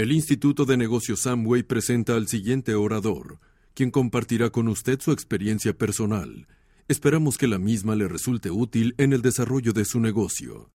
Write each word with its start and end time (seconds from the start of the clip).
El 0.00 0.12
Instituto 0.12 0.64
de 0.64 0.78
Negocios 0.78 1.20
Samway 1.20 1.62
presenta 1.62 2.14
al 2.14 2.26
siguiente 2.26 2.74
orador, 2.74 3.38
quien 3.74 3.90
compartirá 3.90 4.48
con 4.48 4.66
usted 4.68 4.98
su 4.98 5.12
experiencia 5.12 5.74
personal. 5.74 6.48
Esperamos 6.88 7.36
que 7.36 7.46
la 7.46 7.58
misma 7.58 7.94
le 7.94 8.08
resulte 8.08 8.50
útil 8.50 8.94
en 8.96 9.12
el 9.12 9.20
desarrollo 9.20 9.74
de 9.74 9.84
su 9.84 10.00
negocio. 10.00 10.70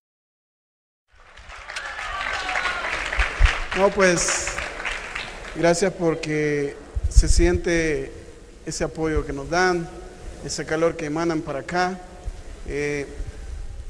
No, 3.76 3.90
pues 3.90 4.46
gracias 5.56 5.92
porque 5.94 6.76
se 7.10 7.28
siente 7.28 8.12
ese 8.68 8.84
apoyo 8.84 9.26
que 9.26 9.34
nos 9.34 9.50
dan, 9.50 9.90
ese 10.46 10.68
calor 10.68 10.96
que 10.96 11.08
emanan 11.08 11.42
para 11.42 11.62
acá. 11.62 12.00
Eh, 12.68 13.08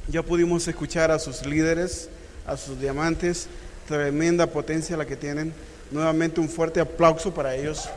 ya 0.07 0.23
pudimos 0.23 0.65
escuchar 0.69 1.11
a 1.11 1.19
sus 1.19 1.45
líderes, 1.45 2.09
a 2.47 2.55
sus 2.55 2.79
diamantes, 2.79 3.49
tremenda 3.87 4.47
potencia 4.47 4.97
la 4.97 5.05
que 5.05 5.15
tienen. 5.15 5.53
Nuevamente 5.91 6.39
un 6.39 6.49
fuerte 6.49 6.79
aplauso 6.79 7.33
para 7.33 7.55
ellos. 7.55 7.89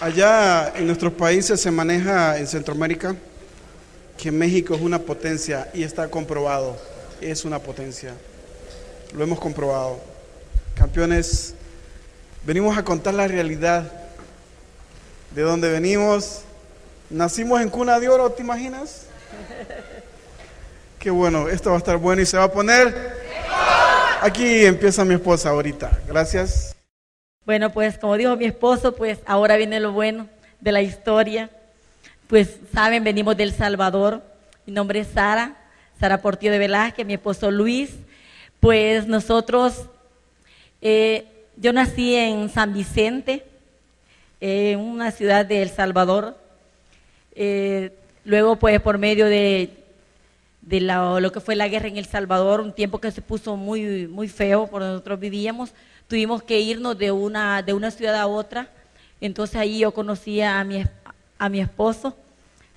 Allá 0.00 0.72
en 0.76 0.86
nuestros 0.86 1.14
países 1.14 1.60
se 1.60 1.70
maneja 1.70 2.38
en 2.38 2.46
Centroamérica 2.46 3.16
que 4.18 4.30
México 4.30 4.74
es 4.74 4.82
una 4.82 4.98
potencia 4.98 5.70
y 5.72 5.82
está 5.82 6.08
comprobado, 6.08 6.76
es 7.20 7.44
una 7.44 7.58
potencia. 7.58 8.12
Lo 9.16 9.24
hemos 9.24 9.40
comprobado. 9.40 10.00
Campeones, 10.74 11.54
venimos 12.44 12.76
a 12.76 12.84
contar 12.84 13.14
la 13.14 13.28
realidad 13.28 13.90
de 15.34 15.42
dónde 15.42 15.70
venimos. 15.70 16.42
Nacimos 17.10 17.60
en 17.60 17.68
cuna 17.68 18.00
de 18.00 18.08
oro, 18.08 18.30
¿te 18.30 18.42
imaginas? 18.42 19.06
Qué 20.98 21.10
bueno, 21.10 21.48
esto 21.48 21.70
va 21.70 21.76
a 21.76 21.78
estar 21.78 21.98
bueno 21.98 22.22
y 22.22 22.26
se 22.26 22.38
va 22.38 22.44
a 22.44 22.52
poner. 22.52 23.14
Aquí 24.22 24.64
empieza 24.64 25.04
mi 25.04 25.14
esposa 25.14 25.50
ahorita. 25.50 26.00
Gracias. 26.08 26.74
Bueno, 27.44 27.70
pues 27.70 27.98
como 27.98 28.16
dijo 28.16 28.36
mi 28.36 28.46
esposo, 28.46 28.94
pues 28.94 29.18
ahora 29.26 29.56
viene 29.56 29.80
lo 29.80 29.92
bueno 29.92 30.28
de 30.60 30.72
la 30.72 30.80
historia. 30.80 31.50
Pues 32.26 32.56
saben, 32.72 33.04
venimos 33.04 33.36
del 33.36 33.52
Salvador. 33.52 34.22
Mi 34.64 34.72
nombre 34.72 35.00
es 35.00 35.08
Sara, 35.08 35.56
Sara 36.00 36.22
Portillo 36.22 36.52
de 36.52 36.58
Velázquez, 36.58 37.04
mi 37.04 37.12
esposo 37.12 37.50
Luis. 37.50 37.90
Pues 38.60 39.06
nosotros, 39.06 39.90
eh, 40.80 41.26
yo 41.58 41.74
nací 41.74 42.16
en 42.16 42.48
San 42.48 42.72
Vicente, 42.72 43.44
en 44.40 44.80
una 44.80 45.10
ciudad 45.10 45.44
de 45.44 45.60
El 45.60 45.68
Salvador. 45.68 46.42
Eh, 47.34 47.92
luego, 48.24 48.56
pues 48.56 48.80
por 48.80 48.98
medio 48.98 49.26
de, 49.26 49.84
de 50.62 50.80
lo 50.80 51.32
que 51.32 51.40
fue 51.40 51.56
la 51.56 51.68
guerra 51.68 51.88
en 51.88 51.96
El 51.96 52.06
Salvador, 52.06 52.60
un 52.60 52.72
tiempo 52.72 53.00
que 53.00 53.10
se 53.10 53.22
puso 53.22 53.56
muy, 53.56 54.06
muy 54.06 54.28
feo 54.28 54.66
por 54.66 54.82
nosotros 54.82 55.20
vivíamos, 55.20 55.72
tuvimos 56.08 56.42
que 56.42 56.60
irnos 56.60 56.96
de 56.98 57.12
una, 57.12 57.62
de 57.62 57.72
una 57.72 57.90
ciudad 57.90 58.16
a 58.16 58.26
otra. 58.26 58.68
Entonces 59.20 59.56
ahí 59.56 59.78
yo 59.80 59.92
conocía 59.92 60.60
a 60.60 60.64
mi, 60.64 60.84
a 61.38 61.48
mi 61.48 61.60
esposo. 61.60 62.16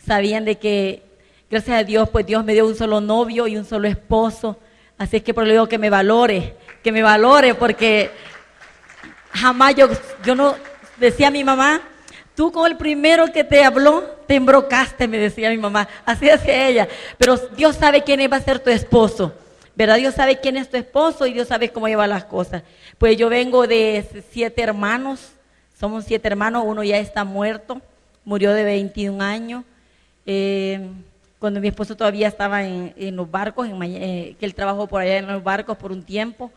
Sabían 0.05 0.45
de 0.45 0.57
que, 0.57 1.03
gracias 1.49 1.79
a 1.79 1.83
Dios, 1.83 2.09
pues 2.09 2.25
Dios 2.25 2.43
me 2.43 2.53
dio 2.53 2.67
un 2.67 2.75
solo 2.75 3.01
novio 3.01 3.47
y 3.47 3.57
un 3.57 3.65
solo 3.65 3.87
esposo. 3.87 4.57
Así 4.97 5.17
es 5.17 5.23
que 5.23 5.33
por 5.33 5.45
lo 5.45 5.51
digo 5.51 5.67
que 5.67 5.77
me 5.77 5.89
valore, 5.89 6.55
que 6.83 6.91
me 6.91 7.03
valore, 7.03 7.53
porque 7.53 8.11
jamás 9.31 9.75
yo, 9.75 9.89
yo 10.25 10.35
no, 10.35 10.55
decía 10.97 11.29
mi 11.29 11.43
mamá, 11.43 11.81
tú 12.37 12.51
con 12.51 12.69
el 12.69 12.77
primero 12.77 13.25
que 13.33 13.43
te 13.43 13.63
habló, 13.63 14.03
te 14.27 14.35
embrocaste, 14.35 15.07
me 15.07 15.17
decía 15.17 15.49
mi 15.49 15.57
mamá. 15.57 15.89
Así 16.05 16.27
decía 16.27 16.67
ella. 16.67 16.87
Pero 17.17 17.35
Dios 17.57 17.75
sabe 17.75 18.03
quién 18.03 18.19
va 18.31 18.37
a 18.37 18.41
ser 18.41 18.59
tu 18.59 18.69
esposo. 18.69 19.33
¿Verdad? 19.75 19.97
Dios 19.97 20.13
sabe 20.13 20.39
quién 20.39 20.55
es 20.55 20.69
tu 20.69 20.77
esposo 20.77 21.25
y 21.25 21.33
Dios 21.33 21.47
sabe 21.47 21.69
cómo 21.69 21.87
lleva 21.87 22.05
las 22.05 22.25
cosas. 22.25 22.61
Pues 22.99 23.17
yo 23.17 23.29
vengo 23.29 23.65
de 23.65 24.23
siete 24.31 24.61
hermanos, 24.61 25.31
somos 25.79 26.05
siete 26.05 26.27
hermanos, 26.27 26.63
uno 26.65 26.83
ya 26.83 26.99
está 26.99 27.23
muerto, 27.23 27.81
murió 28.23 28.53
de 28.53 28.63
21 28.63 29.23
años. 29.23 29.63
Eh, 30.25 30.89
cuando 31.39 31.59
mi 31.59 31.67
esposo 31.67 31.95
todavía 31.95 32.27
estaba 32.27 32.63
en, 32.63 33.15
los 33.15 33.29
barcos, 33.29 33.67
en, 33.67 33.81
eh, 33.83 34.35
que 34.39 34.45
él 34.45 34.53
trabajó 34.53 34.87
por 34.87 35.01
allá 35.01 35.17
en 35.17 35.27
los 35.27 35.43
barcos 35.43 35.75
por 35.77 35.91
un 35.91 36.03
tiempo. 36.03 36.51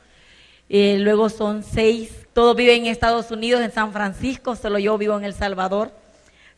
Eh, 0.72 0.98
luego 1.00 1.28
son 1.28 1.64
seis, 1.64 2.28
todos 2.32 2.54
viven 2.54 2.84
en 2.84 2.92
Estados 2.92 3.32
Unidos, 3.32 3.60
en 3.60 3.72
San 3.72 3.92
Francisco, 3.92 4.54
solo 4.54 4.78
yo 4.78 4.97
vivo 4.97 5.19
en 5.19 5.25
El 5.25 5.34
Salvador. 5.34 5.91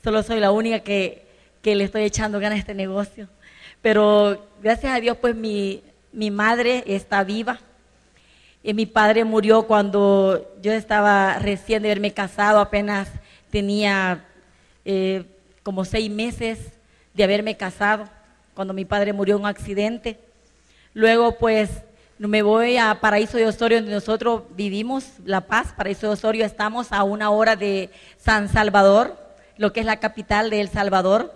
Solo 0.04 0.22
soy 0.22 0.38
la 0.38 0.52
única 0.52 0.80
que, 0.80 1.26
que 1.62 1.74
le 1.74 1.84
estoy 1.84 2.02
echando 2.02 2.38
ganas 2.38 2.56
a 2.56 2.60
este 2.60 2.74
negocio. 2.74 3.26
Pero 3.80 4.46
gracias 4.62 4.94
a 4.94 5.00
Dios, 5.00 5.16
pues 5.16 5.34
mi, 5.34 5.82
mi 6.12 6.30
madre 6.30 6.84
está 6.86 7.24
viva. 7.24 7.58
Mi 8.62 8.84
padre 8.84 9.24
murió 9.24 9.62
cuando 9.62 10.46
yo 10.60 10.72
estaba 10.72 11.38
recién 11.38 11.82
de 11.82 11.88
haberme 11.88 12.12
casado, 12.12 12.60
apenas 12.60 13.08
tenía 13.50 14.26
eh, 14.84 15.24
como 15.62 15.86
seis 15.86 16.10
meses 16.10 16.58
de 17.14 17.24
haberme 17.24 17.56
casado, 17.56 18.04
cuando 18.52 18.74
mi 18.74 18.84
padre 18.84 19.14
murió 19.14 19.36
en 19.36 19.40
un 19.40 19.48
accidente. 19.48 20.18
Luego, 20.92 21.38
pues, 21.38 21.70
me 22.18 22.42
voy 22.42 22.76
a 22.76 22.98
Paraíso 23.00 23.36
de 23.36 23.46
Osorio, 23.46 23.78
donde 23.78 23.94
nosotros 23.94 24.42
vivimos, 24.50 25.04
La 25.24 25.42
Paz, 25.42 25.72
Paraíso 25.76 26.06
de 26.06 26.12
Osorio, 26.12 26.44
estamos 26.44 26.92
a 26.92 27.02
una 27.02 27.30
hora 27.30 27.56
de 27.56 27.90
San 28.18 28.48
Salvador, 28.48 29.16
lo 29.56 29.72
que 29.72 29.80
es 29.80 29.86
la 29.86 30.00
capital 30.00 30.50
de 30.50 30.60
El 30.60 30.68
Salvador. 30.68 31.32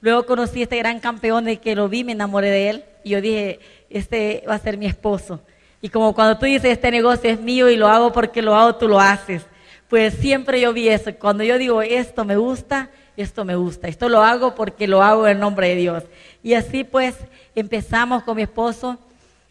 Luego 0.00 0.26
conocí 0.26 0.60
a 0.60 0.62
este 0.64 0.78
gran 0.78 1.00
campeón 1.00 1.44
de 1.44 1.58
que 1.58 1.74
lo 1.74 1.88
vi, 1.88 2.04
me 2.04 2.12
enamoré 2.12 2.50
de 2.50 2.70
él, 2.70 2.84
y 3.04 3.10
yo 3.10 3.20
dije, 3.20 3.60
este 3.88 4.44
va 4.48 4.54
a 4.54 4.58
ser 4.58 4.76
mi 4.76 4.86
esposo. 4.86 5.40
Y 5.82 5.88
como 5.88 6.14
cuando 6.14 6.38
tú 6.38 6.46
dices, 6.46 6.72
este 6.72 6.90
negocio 6.90 7.30
es 7.30 7.40
mío 7.40 7.70
y 7.70 7.76
lo 7.76 7.88
hago 7.88 8.12
porque 8.12 8.42
lo 8.42 8.54
hago, 8.54 8.76
tú 8.76 8.86
lo 8.86 9.00
haces. 9.00 9.42
Pues 9.88 10.14
siempre 10.14 10.60
yo 10.60 10.72
vi 10.72 10.88
eso. 10.88 11.10
Cuando 11.18 11.42
yo 11.42 11.58
digo, 11.58 11.82
esto 11.82 12.24
me 12.24 12.36
gusta, 12.36 12.90
esto 13.16 13.44
me 13.44 13.56
gusta. 13.56 13.88
Esto 13.88 14.08
lo 14.08 14.22
hago 14.22 14.54
porque 14.54 14.86
lo 14.86 15.02
hago 15.02 15.26
en 15.26 15.40
nombre 15.40 15.70
de 15.70 15.76
Dios. 15.76 16.04
Y 16.42 16.54
así 16.54 16.84
pues 16.84 17.16
empezamos 17.54 18.22
con 18.22 18.36
mi 18.36 18.42
esposo 18.42 18.98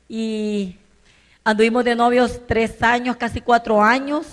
y 0.09 0.75
anduvimos 1.46 1.86
de 1.86 1.96
novios 1.96 2.42
tres 2.47 2.84
años, 2.84 3.16
casi 3.16 3.40
cuatro 3.40 3.81
años. 3.81 4.25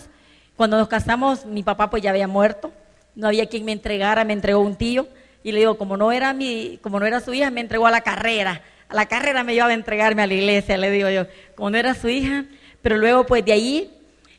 Cuando 0.56 0.76
nos 0.76 0.88
casamos, 0.88 1.46
mi 1.46 1.62
papá 1.62 1.90
pues 1.90 2.02
ya 2.02 2.10
había 2.10 2.26
muerto. 2.26 2.72
No 3.14 3.28
había 3.28 3.46
quien 3.46 3.64
me 3.64 3.72
entregara, 3.72 4.24
me 4.24 4.32
entregó 4.32 4.60
un 4.60 4.74
tío. 4.74 5.06
Y 5.44 5.52
le 5.52 5.60
digo, 5.60 5.78
como 5.78 5.96
no 5.96 6.10
era 6.10 6.32
mi, 6.32 6.80
como 6.82 6.98
no 6.98 7.06
era 7.06 7.20
su 7.20 7.32
hija, 7.32 7.50
me 7.52 7.60
entregó 7.60 7.86
a 7.86 7.92
la 7.92 8.00
carrera 8.00 8.62
a 8.88 8.94
la 8.94 9.06
carrera 9.06 9.42
me 9.42 9.54
llevaba 9.54 9.72
a 9.72 9.74
entregarme 9.74 10.22
a 10.22 10.26
la 10.26 10.34
iglesia, 10.34 10.76
le 10.76 10.90
digo 10.90 11.10
yo, 11.10 11.26
como 11.54 11.70
no 11.70 11.78
era 11.78 11.94
su 11.94 12.08
hija, 12.08 12.44
pero 12.82 12.96
luego 12.96 13.26
pues 13.26 13.44
de 13.44 13.52
ahí 13.52 13.90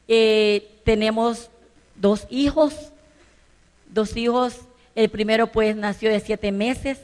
eh, 0.07 0.67
tenemos 0.83 1.49
dos 1.95 2.27
hijos, 2.29 2.91
dos 3.89 4.15
hijos, 4.15 4.61
el 4.95 5.09
primero 5.09 5.47
pues 5.47 5.75
nació 5.75 6.09
de 6.09 6.19
siete 6.19 6.51
meses, 6.51 6.99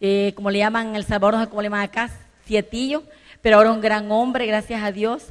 eh, 0.00 0.32
como 0.34 0.50
le 0.50 0.58
llaman 0.58 0.96
El 0.96 1.04
Salvador, 1.04 1.34
no 1.34 1.44
sé 1.44 1.50
cómo 1.50 1.60
le 1.60 1.66
llaman 1.66 1.82
acá, 1.82 2.10
sietillo, 2.46 3.02
pero 3.42 3.56
ahora 3.56 3.72
un 3.72 3.80
gran 3.80 4.10
hombre, 4.10 4.46
gracias 4.46 4.82
a 4.82 4.92
Dios, 4.92 5.26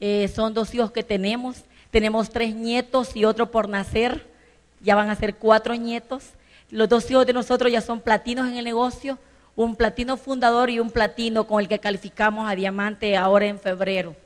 eh, 0.00 0.28
son 0.28 0.54
dos 0.54 0.74
hijos 0.74 0.90
que 0.90 1.02
tenemos, 1.02 1.58
tenemos 1.90 2.30
tres 2.30 2.54
nietos 2.54 3.14
y 3.14 3.24
otro 3.24 3.50
por 3.50 3.68
nacer, 3.68 4.26
ya 4.80 4.94
van 4.94 5.10
a 5.10 5.16
ser 5.16 5.36
cuatro 5.36 5.74
nietos, 5.76 6.24
los 6.70 6.88
dos 6.88 7.10
hijos 7.10 7.26
de 7.26 7.32
nosotros 7.32 7.70
ya 7.70 7.80
son 7.80 8.00
platinos 8.00 8.48
en 8.48 8.56
el 8.56 8.64
negocio, 8.64 9.18
un 9.54 9.76
platino 9.76 10.16
fundador 10.16 10.70
y 10.70 10.80
un 10.80 10.90
platino 10.90 11.46
con 11.46 11.60
el 11.60 11.68
que 11.68 11.78
calificamos 11.78 12.50
a 12.50 12.54
diamante 12.54 13.16
ahora 13.16 13.46
en 13.46 13.60
febrero. 13.60 14.16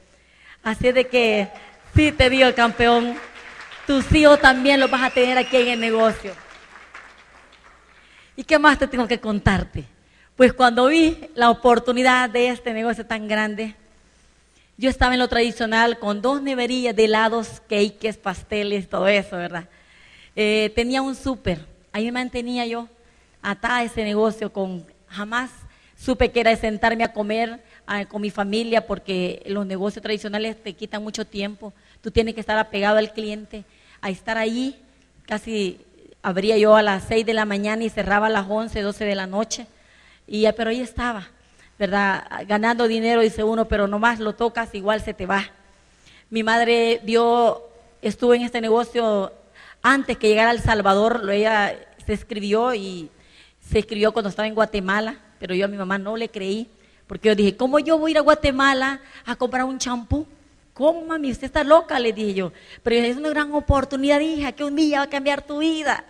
Así 0.62 0.92
de 0.92 1.06
que, 1.08 1.48
sí 1.94 2.12
te 2.12 2.30
digo, 2.30 2.52
campeón, 2.54 3.16
tus 3.86 4.10
hijos 4.12 4.40
también 4.40 4.80
los 4.80 4.90
vas 4.90 5.02
a 5.02 5.10
tener 5.10 5.36
aquí 5.36 5.56
en 5.56 5.68
el 5.68 5.80
negocio. 5.80 6.32
¿Y 8.36 8.44
qué 8.44 8.58
más 8.58 8.78
te 8.78 8.86
tengo 8.86 9.06
que 9.06 9.18
contarte? 9.18 9.84
Pues 10.36 10.52
cuando 10.52 10.88
vi 10.88 11.16
la 11.34 11.48
oportunidad 11.48 12.28
de 12.28 12.48
este 12.48 12.74
negocio 12.74 13.06
tan 13.06 13.26
grande, 13.26 13.74
yo 14.76 14.90
estaba 14.90 15.14
en 15.14 15.18
lo 15.18 15.28
tradicional 15.28 15.98
con 15.98 16.20
dos 16.20 16.42
neverillas 16.42 16.94
de 16.94 17.06
helados, 17.06 17.62
cakes, 17.70 18.18
pasteles, 18.22 18.86
todo 18.86 19.08
eso, 19.08 19.36
¿verdad? 19.38 19.66
Eh, 20.34 20.70
tenía 20.74 21.00
un 21.00 21.14
súper, 21.14 21.64
ahí 21.90 22.04
me 22.04 22.12
mantenía 22.12 22.66
yo 22.66 22.86
atada 23.40 23.82
ese 23.82 24.04
negocio 24.04 24.52
con 24.52 24.84
jamás 25.08 25.50
supe 25.98 26.30
que 26.30 26.40
era 26.40 26.54
sentarme 26.54 27.04
a 27.04 27.14
comer 27.14 27.62
con 28.10 28.20
mi 28.20 28.28
familia 28.28 28.86
porque 28.86 29.42
los 29.46 29.64
negocios 29.64 30.02
tradicionales 30.02 30.62
te 30.62 30.74
quitan 30.74 31.02
mucho 31.02 31.24
tiempo. 31.24 31.72
Tú 32.02 32.10
tienes 32.10 32.34
que 32.34 32.40
estar 32.40 32.58
apegado 32.58 32.98
al 32.98 33.14
cliente, 33.14 33.64
a 34.02 34.10
estar 34.10 34.36
ahí. 34.36 34.78
Casi 35.24 35.80
abría 36.20 36.58
yo 36.58 36.76
a 36.76 36.82
las 36.82 37.04
6 37.04 37.24
de 37.24 37.32
la 37.32 37.46
mañana 37.46 37.84
y 37.84 37.88
cerraba 37.88 38.26
a 38.26 38.30
las 38.30 38.44
11, 38.46 38.82
12 38.82 39.04
de 39.06 39.14
la 39.14 39.26
noche. 39.26 39.66
Y, 40.26 40.50
pero 40.52 40.70
ahí 40.70 40.80
estaba, 40.80 41.28
¿verdad? 41.78 42.26
Ganando 42.46 42.88
dinero, 42.88 43.20
dice 43.20 43.44
uno, 43.44 43.68
pero 43.68 43.86
nomás 43.86 44.18
lo 44.18 44.34
tocas, 44.34 44.74
igual 44.74 45.00
se 45.00 45.14
te 45.14 45.26
va. 45.26 45.44
Mi 46.30 46.42
madre 46.42 47.00
vio, 47.04 47.62
estuvo 48.02 48.34
en 48.34 48.42
este 48.42 48.60
negocio 48.60 49.32
antes 49.82 50.16
que 50.16 50.28
llegara 50.28 50.50
al 50.50 50.60
Salvador, 50.60 51.28
ella 51.30 51.78
se 52.04 52.12
escribió 52.12 52.74
y 52.74 53.08
se 53.60 53.78
escribió 53.78 54.12
cuando 54.12 54.30
estaba 54.30 54.48
en 54.48 54.54
Guatemala, 54.54 55.20
pero 55.38 55.54
yo 55.54 55.66
a 55.66 55.68
mi 55.68 55.76
mamá 55.76 55.98
no 55.98 56.16
le 56.16 56.28
creí, 56.28 56.68
porque 57.06 57.28
yo 57.28 57.34
dije, 57.36 57.56
¿cómo 57.56 57.78
yo 57.78 57.98
voy 57.98 58.10
a 58.10 58.12
ir 58.12 58.18
a 58.18 58.22
Guatemala 58.22 59.00
a 59.24 59.36
comprar 59.36 59.64
un 59.64 59.78
champú? 59.78 60.26
¿Cómo, 60.74 61.06
mami? 61.06 61.30
Usted 61.30 61.46
está 61.46 61.64
loca, 61.64 61.98
le 61.98 62.12
dije 62.12 62.34
yo. 62.34 62.52
Pero 62.82 62.96
es 62.96 63.16
una 63.16 63.30
gran 63.30 63.52
oportunidad, 63.54 64.20
hija, 64.20 64.52
que 64.52 64.64
un 64.64 64.76
día 64.76 64.98
va 64.98 65.04
a 65.04 65.08
cambiar 65.08 65.42
tu 65.42 65.58
vida, 65.58 66.04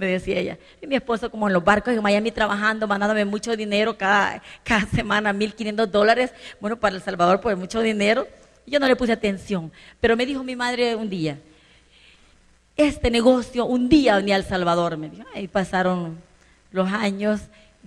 me 0.00 0.06
decía 0.06 0.38
ella. 0.38 0.58
Y 0.82 0.86
mi 0.86 0.96
esposo, 0.96 1.30
como 1.30 1.46
en 1.46 1.52
los 1.52 1.62
barcos 1.62 1.94
en 1.94 2.02
Miami 2.02 2.32
trabajando, 2.32 2.88
mandándome 2.88 3.24
mucho 3.24 3.56
dinero 3.56 3.96
cada, 3.96 4.42
cada 4.64 4.86
semana, 4.86 5.32
1.500 5.32 5.86
dólares. 5.86 6.32
Bueno, 6.60 6.78
para 6.78 6.96
El 6.96 7.02
Salvador, 7.02 7.40
pues 7.40 7.56
mucho 7.56 7.80
dinero. 7.80 8.26
Yo 8.66 8.80
no 8.80 8.88
le 8.88 8.96
puse 8.96 9.12
atención. 9.12 9.70
Pero 10.00 10.16
me 10.16 10.26
dijo 10.26 10.42
mi 10.42 10.56
madre 10.56 10.96
un 10.96 11.08
día, 11.08 11.38
este 12.76 13.10
negocio 13.10 13.66
un 13.66 13.88
día 13.88 14.16
venía 14.16 14.36
al 14.36 14.44
Salvador, 14.44 14.96
me 14.96 15.10
dijo. 15.10 15.24
Ahí 15.34 15.46
pasaron 15.46 16.18
los 16.72 16.90
años, 16.90 17.42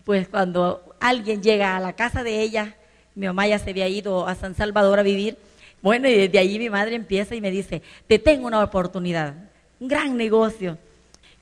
pues 0.05 0.27
cuando 0.27 0.95
alguien 0.99 1.41
llega 1.41 1.75
a 1.75 1.79
la 1.79 1.93
casa 1.93 2.23
de 2.23 2.41
ella, 2.41 2.75
mi 3.15 3.27
mamá 3.27 3.47
ya 3.47 3.59
se 3.59 3.71
había 3.71 3.87
ido 3.87 4.27
a 4.27 4.35
San 4.35 4.55
Salvador 4.55 4.99
a 4.99 5.03
vivir, 5.03 5.37
bueno, 5.81 6.07
y 6.07 6.15
desde 6.15 6.39
ahí 6.39 6.57
mi 6.57 6.69
madre 6.69 6.95
empieza 6.95 7.35
y 7.35 7.41
me 7.41 7.51
dice, 7.51 7.81
te 8.07 8.17
tengo 8.17 8.47
una 8.47 8.63
oportunidad, 8.63 9.33
un 9.79 9.87
gran 9.89 10.15
negocio. 10.15 10.77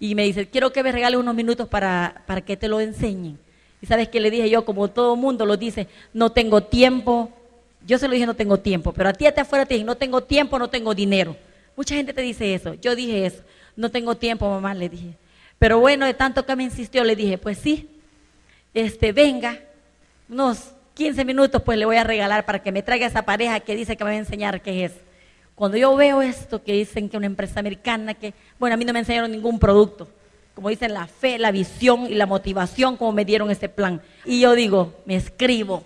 Y 0.02 0.16
me 0.16 0.24
dice, 0.24 0.48
quiero 0.48 0.74
que 0.74 0.82
me 0.82 0.92
regales 0.92 1.20
unos 1.20 1.36
minutos 1.36 1.68
para, 1.68 2.24
para 2.26 2.42
que 2.42 2.58
te 2.58 2.68
lo 2.68 2.82
enseñen. 2.82 3.38
Y 3.84 3.86
sabes 3.86 4.10
qué 4.10 4.20
le 4.20 4.32
dije 4.32 4.50
yo, 4.50 4.66
como 4.66 4.88
todo 4.88 5.16
mundo 5.16 5.46
lo 5.46 5.58
dice, 5.58 5.88
no 6.12 6.32
tengo 6.32 6.64
tiempo. 6.64 7.32
Yo 7.86 8.00
se 8.00 8.08
lo 8.08 8.16
dije, 8.16 8.26
no 8.26 8.34
tengo 8.34 8.58
tiempo, 8.58 8.94
pero 8.94 9.10
a 9.10 9.14
ti 9.14 9.28
hasta 9.28 9.42
afuera 9.42 9.64
te 9.64 9.76
dije, 9.76 9.86
no 9.86 9.96
tengo 9.96 10.22
tiempo, 10.22 10.58
no 10.58 10.72
tengo 10.72 10.96
dinero. 10.96 11.38
Mucha 11.78 11.94
gente 11.94 12.14
te 12.14 12.22
dice 12.24 12.56
eso. 12.56 12.74
Yo 12.74 12.96
dije 12.96 13.28
eso, 13.28 13.44
no 13.76 13.92
tengo 13.92 14.16
tiempo, 14.18 14.50
mamá, 14.50 14.74
le 14.74 14.90
dije. 14.90 15.14
Pero 15.60 15.80
bueno, 15.80 16.08
de 16.08 16.16
tanto 16.16 16.48
que 16.48 16.56
me 16.56 16.64
insistió, 16.64 17.04
le 17.04 17.16
dije, 17.16 17.38
pues 17.38 17.60
sí, 17.60 17.88
este, 18.74 19.12
venga, 19.12 19.60
unos 20.28 20.72
15 20.96 21.26
minutos 21.26 21.62
pues 21.62 21.78
le 21.78 21.86
voy 21.86 21.98
a 21.98 22.04
regalar 22.04 22.44
para 22.44 22.64
que 22.64 22.72
me 22.72 22.82
traiga 22.82 23.06
esa 23.06 23.22
pareja 23.22 23.60
que 23.60 23.76
dice 23.76 23.96
que 23.96 24.04
me 24.04 24.10
va 24.10 24.16
a 24.16 24.20
enseñar 24.20 24.64
qué 24.64 24.86
es. 24.86 24.94
Cuando 25.62 25.78
yo 25.78 25.96
veo 25.96 26.24
esto 26.24 26.64
que 26.64 26.74
dicen 26.74 27.08
que 27.08 27.18
una 27.18 27.28
empresa 27.28 27.60
americana, 27.60 28.16
que, 28.16 28.34
bueno, 28.58 28.74
a 28.74 28.78
mí 28.78 28.84
no 28.84 28.94
me 28.94 28.98
enseñaron 28.98 29.32
ningún 29.32 29.60
producto, 29.60 30.08
como 30.56 30.70
dicen 30.70 30.92
la 30.92 31.06
fe, 31.06 31.38
la 31.38 31.52
visión 31.52 32.08
y 32.08 32.16
la 32.16 32.26
motivación, 32.26 32.98
como 32.98 33.12
me 33.12 33.26
dieron 33.26 33.52
ese 33.52 33.70
plan. 33.70 34.02
Y 34.26 34.40
yo 34.40 34.56
digo, 34.56 34.92
me 35.06 35.16
escribo 35.16 35.84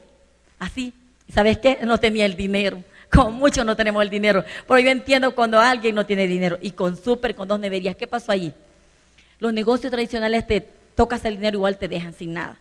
así, 0.59 0.93
¿sabes 1.29 1.57
qué? 1.57 1.79
No 1.83 1.97
tenía 1.97 2.25
el 2.25 2.37
dinero. 2.37 2.81
Como 3.11 3.31
muchos 3.31 3.65
no 3.65 3.75
tenemos 3.75 4.01
el 4.01 4.09
dinero. 4.09 4.45
Pero 4.65 4.79
yo 4.79 4.89
entiendo 4.89 5.35
cuando 5.35 5.59
alguien 5.59 5.93
no 5.93 6.05
tiene 6.05 6.25
dinero. 6.25 6.57
Y 6.61 6.71
con 6.71 6.95
súper, 6.95 7.35
con 7.35 7.45
dos 7.45 7.59
neverías, 7.59 7.97
¿qué 7.97 8.07
pasó 8.07 8.31
allí? 8.31 8.53
Los 9.39 9.51
negocios 9.51 9.91
tradicionales 9.91 10.47
te 10.47 10.65
tocas 10.95 11.25
el 11.25 11.35
dinero, 11.35 11.57
igual 11.57 11.77
te 11.77 11.89
dejan 11.89 12.13
sin 12.13 12.31
nada. 12.31 12.57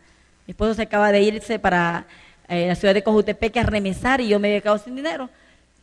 Mi 0.48 0.50
esposo 0.50 0.74
se 0.74 0.82
acaba 0.82 1.12
de 1.12 1.22
irse 1.22 1.60
para 1.60 2.06
eh, 2.48 2.66
la 2.66 2.74
ciudad 2.74 2.92
de 2.92 3.04
Cojutepeque 3.04 3.60
a 3.60 3.62
remesar 3.62 4.20
y 4.20 4.26
yo 4.26 4.40
me 4.40 4.48
había 4.48 4.62
quedado 4.62 4.78
sin 4.78 4.96
dinero. 4.96 5.30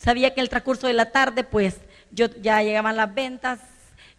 Sabía 0.01 0.33
que 0.33 0.41
el 0.41 0.49
transcurso 0.49 0.87
de 0.87 0.93
la 0.93 1.11
tarde, 1.11 1.43
pues 1.43 1.75
yo 2.09 2.25
ya 2.41 2.63
llegaban 2.63 2.95
las 2.95 3.13
ventas, 3.13 3.59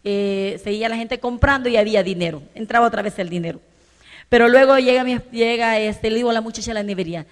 eh, 0.05 0.61
seguía 0.63 0.89
la 0.89 0.97
gente 0.97 1.19
comprando 1.19 1.69
y 1.69 1.77
había 1.77 2.05
dinero. 2.05 2.41
Entraba 2.55 2.87
otra 2.87 3.03
vez 3.03 3.19
el 3.19 3.29
dinero. 3.29 3.61
Pero 4.29 4.49
luego 4.49 4.79
llega, 4.79 5.05
llega 5.33 5.81
este, 5.81 6.09
le 6.09 6.17
digo 6.17 6.31
a 6.31 6.35
la 6.35 6.41
muchacha 6.41 6.71
de 6.71 6.75
la 6.75 6.85
nevería, 6.85 7.27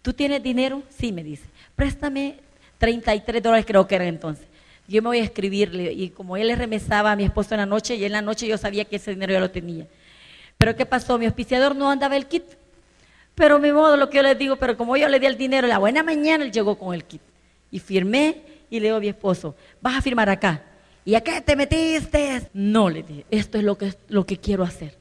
¿tú 0.00 0.12
tienes 0.12 0.40
dinero? 0.44 0.84
Sí, 0.96 1.10
me 1.10 1.24
dice, 1.24 1.42
préstame 1.74 2.36
33 2.78 3.42
dólares 3.42 3.66
creo 3.66 3.84
que 3.88 3.96
era 3.96 4.06
entonces. 4.06 4.46
Yo 4.86 5.02
me 5.02 5.08
voy 5.08 5.18
a 5.18 5.24
escribirle 5.24 5.92
y 5.92 6.10
como 6.10 6.36
él 6.36 6.46
le 6.46 6.54
remesaba 6.54 7.10
a 7.10 7.16
mi 7.16 7.24
esposo 7.24 7.54
en 7.54 7.60
la 7.60 7.66
noche 7.66 7.96
y 7.96 8.04
en 8.04 8.12
la 8.12 8.22
noche 8.22 8.46
yo 8.46 8.58
sabía 8.58 8.84
que 8.84 8.96
ese 8.96 9.10
dinero 9.10 9.32
ya 9.32 9.40
lo 9.40 9.50
tenía. 9.50 9.88
Pero 10.56 10.76
¿qué 10.76 10.86
pasó? 10.86 11.18
Mi 11.18 11.26
auspiciador 11.26 11.74
no 11.74 11.90
andaba 11.90 12.14
el 12.14 12.26
kit. 12.26 12.44
Pero 13.34 13.58
mi 13.58 13.72
modo, 13.72 13.96
lo 13.96 14.08
que 14.08 14.18
yo 14.18 14.22
les 14.22 14.38
digo, 14.38 14.54
pero 14.54 14.76
como 14.76 14.96
yo 14.96 15.08
le 15.08 15.18
di 15.18 15.26
el 15.26 15.36
dinero, 15.36 15.66
la 15.66 15.78
buena 15.78 16.04
mañana 16.04 16.44
él 16.44 16.52
llegó 16.52 16.78
con 16.78 16.94
el 16.94 17.02
kit. 17.02 17.22
Y 17.72 17.80
firmé 17.80 18.42
y 18.70 18.78
le 18.78 18.86
digo 18.86 18.98
a 18.98 19.00
mi 19.00 19.08
esposo, 19.08 19.56
vas 19.80 19.96
a 19.96 20.02
firmar 20.02 20.28
acá. 20.30 20.62
¿Y 21.04 21.16
a 21.16 21.20
qué 21.20 21.40
te 21.40 21.56
metiste? 21.56 22.48
No, 22.54 22.88
le 22.88 23.02
dije, 23.02 23.26
esto 23.30 23.58
es 23.58 23.64
lo 23.64 23.76
que, 23.76 23.92
lo 24.08 24.24
que 24.24 24.36
quiero 24.36 24.62
hacer. 24.62 24.96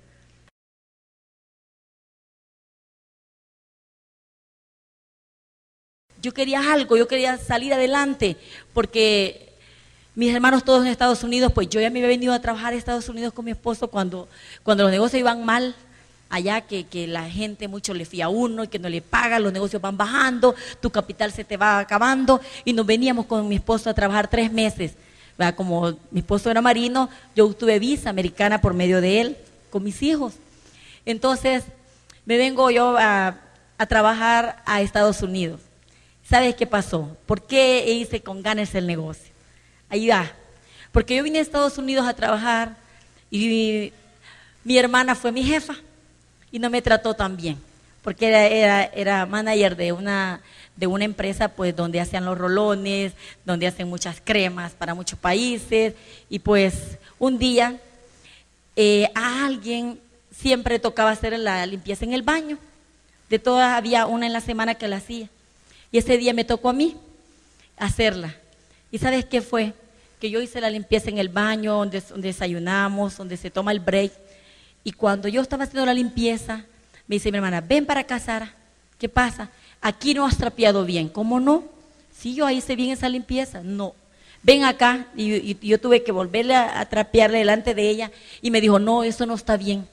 Yo 6.21 6.33
quería 6.33 6.73
algo, 6.73 6.97
yo 6.97 7.07
quería 7.07 7.37
salir 7.37 7.73
adelante, 7.73 8.37
porque 8.73 9.53
mis 10.13 10.33
hermanos 10.33 10.63
todos 10.63 10.85
en 10.85 10.91
Estados 10.91 11.23
Unidos, 11.23 11.51
pues 11.53 11.69
yo 11.69 11.81
ya 11.81 11.89
me 11.89 11.99
había 11.99 12.09
venido 12.09 12.33
a 12.33 12.41
trabajar 12.41 12.73
a 12.73 12.75
Estados 12.75 13.09
Unidos 13.09 13.33
con 13.33 13.45
mi 13.45 13.51
esposo 13.51 13.89
cuando, 13.89 14.27
cuando 14.63 14.83
los 14.83 14.91
negocios 14.91 15.19
iban 15.19 15.45
mal, 15.45 15.75
allá 16.31 16.61
que, 16.61 16.85
que, 16.85 17.05
la 17.05 17.29
gente 17.29 17.67
mucho 17.67 17.93
le 17.93 18.05
fía 18.05 18.25
a 18.25 18.29
uno 18.29 18.63
y 18.63 18.67
que 18.67 18.79
no 18.79 18.89
le 18.89 19.01
paga, 19.01 19.37
los 19.37 19.53
negocios 19.53 19.81
van 19.81 19.97
bajando, 19.97 20.55
tu 20.79 20.89
capital 20.89 21.31
se 21.31 21.43
te 21.43 21.57
va 21.57 21.77
acabando 21.77 22.41
y 22.65 22.73
nos 22.73 22.85
veníamos 22.85 23.27
con 23.27 23.47
mi 23.47 23.55
esposo 23.55 23.89
a 23.89 23.93
trabajar 23.93 24.29
tres 24.29 24.51
meses. 24.51 24.93
Como 25.55 25.97
mi 26.11 26.19
esposo 26.19 26.51
era 26.51 26.61
marino, 26.61 27.09
yo 27.35 27.51
tuve 27.53 27.79
visa 27.79 28.09
americana 28.09 28.61
por 28.61 28.73
medio 28.73 29.01
de 29.01 29.21
él, 29.21 29.37
con 29.69 29.83
mis 29.83 30.01
hijos. 30.03 30.33
Entonces, 31.05 31.63
me 32.25 32.37
vengo 32.37 32.69
yo 32.69 32.95
a, 32.97 33.39
a 33.77 33.85
trabajar 33.87 34.61
a 34.65 34.81
Estados 34.81 35.21
Unidos. 35.21 35.61
¿Sabes 36.29 36.55
qué 36.55 36.67
pasó? 36.67 37.17
¿Por 37.25 37.45
qué 37.45 37.91
hice 37.91 38.21
con 38.21 38.41
ganas 38.41 38.75
el 38.75 38.87
negocio? 38.87 39.31
Ahí 39.89 40.07
va. 40.07 40.31
Porque 40.91 41.15
yo 41.15 41.23
vine 41.23 41.39
a 41.39 41.41
Estados 41.41 41.77
Unidos 41.77 42.07
a 42.07 42.13
trabajar 42.13 42.75
y 43.29 43.91
mi, 44.63 44.77
hermana 44.77 45.15
fue 45.15 45.31
mi 45.31 45.43
jefa 45.43 45.75
y 46.51 46.59
no 46.59 46.69
me 46.69 46.81
trató 46.81 47.13
tan 47.13 47.37
bien. 47.37 47.57
Porque 48.03 48.27
era, 48.27 48.47
era, 48.47 48.83
era 48.85 49.25
manager 49.25 49.75
de 49.75 49.91
una, 49.91 50.41
de 50.75 50.87
una 50.87 51.05
empresa 51.05 51.49
pues 51.49 51.75
donde 51.75 51.99
hacían 51.99 52.25
los 52.25 52.37
rolones, 52.37 53.13
donde 53.45 53.67
hacen 53.67 53.87
muchas 53.87 54.21
cremas 54.23 54.73
para 54.73 54.93
muchos 54.93 55.19
países. 55.19 55.93
Y 56.29 56.39
pues 56.39 56.97
un 57.19 57.37
día 57.37 57.79
eh, 58.75 59.09
a 59.13 59.45
alguien 59.45 59.99
siempre 60.31 60.79
tocaba 60.79 61.11
hacer 61.11 61.37
la 61.37 61.65
limpieza 61.65 62.05
en 62.05 62.13
el 62.13 62.23
baño. 62.23 62.57
De 63.29 63.39
todas 63.39 63.77
había 63.77 64.07
una 64.07 64.25
en 64.25 64.33
la 64.33 64.41
semana 64.41 64.75
que 64.75 64.87
la 64.87 64.97
hacía. 64.97 65.29
Y 65.91 65.97
ese 65.97 66.17
día 66.17 66.33
me 66.33 66.43
tocó 66.43 66.69
a 66.69 66.73
mí 66.73 66.97
hacerla. 67.77 68.35
¿Y 68.91 68.97
sabes 68.97 69.25
qué 69.25 69.41
fue? 69.41 69.73
Que 70.19 70.29
yo 70.29 70.41
hice 70.41 70.61
la 70.61 70.69
limpieza 70.69 71.09
en 71.09 71.17
el 71.17 71.29
baño, 71.29 71.75
donde, 71.75 72.01
desayunamos, 72.17 73.17
donde 73.17 73.37
se 73.37 73.51
toma 73.51 73.71
el 73.71 73.79
break. 73.79 74.11
Y 74.83 74.91
cuando 74.93 75.27
yo 75.27 75.41
estaba 75.41 75.65
haciendo 75.65 75.85
la 75.85 75.93
limpieza, 75.93 76.65
me 77.07 77.15
dice 77.15 77.31
mi 77.31 77.37
hermana, 77.37 77.61
ven 77.61 77.85
para 77.85 78.01
acá, 78.01 78.19
Sara. 78.19 78.53
¿Qué 78.97 79.09
pasa? 79.09 79.49
Aquí 79.81 80.13
no 80.13 80.25
has 80.25 80.37
trapeado 80.37 80.85
bien. 80.85 81.09
¿Cómo 81.09 81.39
no? 81.39 81.65
Si 82.15 82.35
yo 82.35 82.49
hice 82.49 82.75
bien 82.75 82.91
esa 82.91 83.09
limpieza. 83.09 83.61
No. 83.63 83.95
Ven 84.43 84.63
acá. 84.63 85.07
Y, 85.15 85.57
yo 85.67 85.79
tuve 85.79 86.03
que 86.03 86.11
volverle 86.11 86.55
a, 86.55 86.79
a, 86.79 86.85
trapearle 86.85 87.39
delante 87.39 87.73
de 87.73 87.89
ella. 87.89 88.11
Y 88.41 88.51
me 88.51 88.61
dijo, 88.61 88.79
no, 88.79 89.03
eso 89.03 89.25
no 89.25 89.35
está 89.35 89.57
bien. 89.57 89.87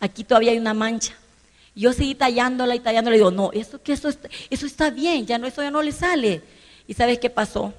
Aquí 0.00 0.24
todavía 0.24 0.52
hay 0.52 0.58
una 0.58 0.74
mancha. 0.74 1.14
Yo 1.74 1.92
seguí 1.92 2.14
tallándola 2.14 2.74
y 2.74 2.80
tallándola. 2.80 3.16
Y 3.16 3.18
digo, 3.18 3.30
no, 3.30 3.52
eso, 3.52 3.82
que 3.82 3.92
eso, 3.92 4.08
eso 4.50 4.66
está 4.66 4.90
bien. 4.90 5.26
Ya 5.26 5.38
no, 5.38 5.46
eso 5.46 5.62
ya 5.62 5.70
no 5.70 5.82
le 5.82 5.92
sale. 5.92 6.42
¿Y 6.86 6.94
sabes 6.94 7.18
qué 7.18 7.30
pasó? 7.30 7.72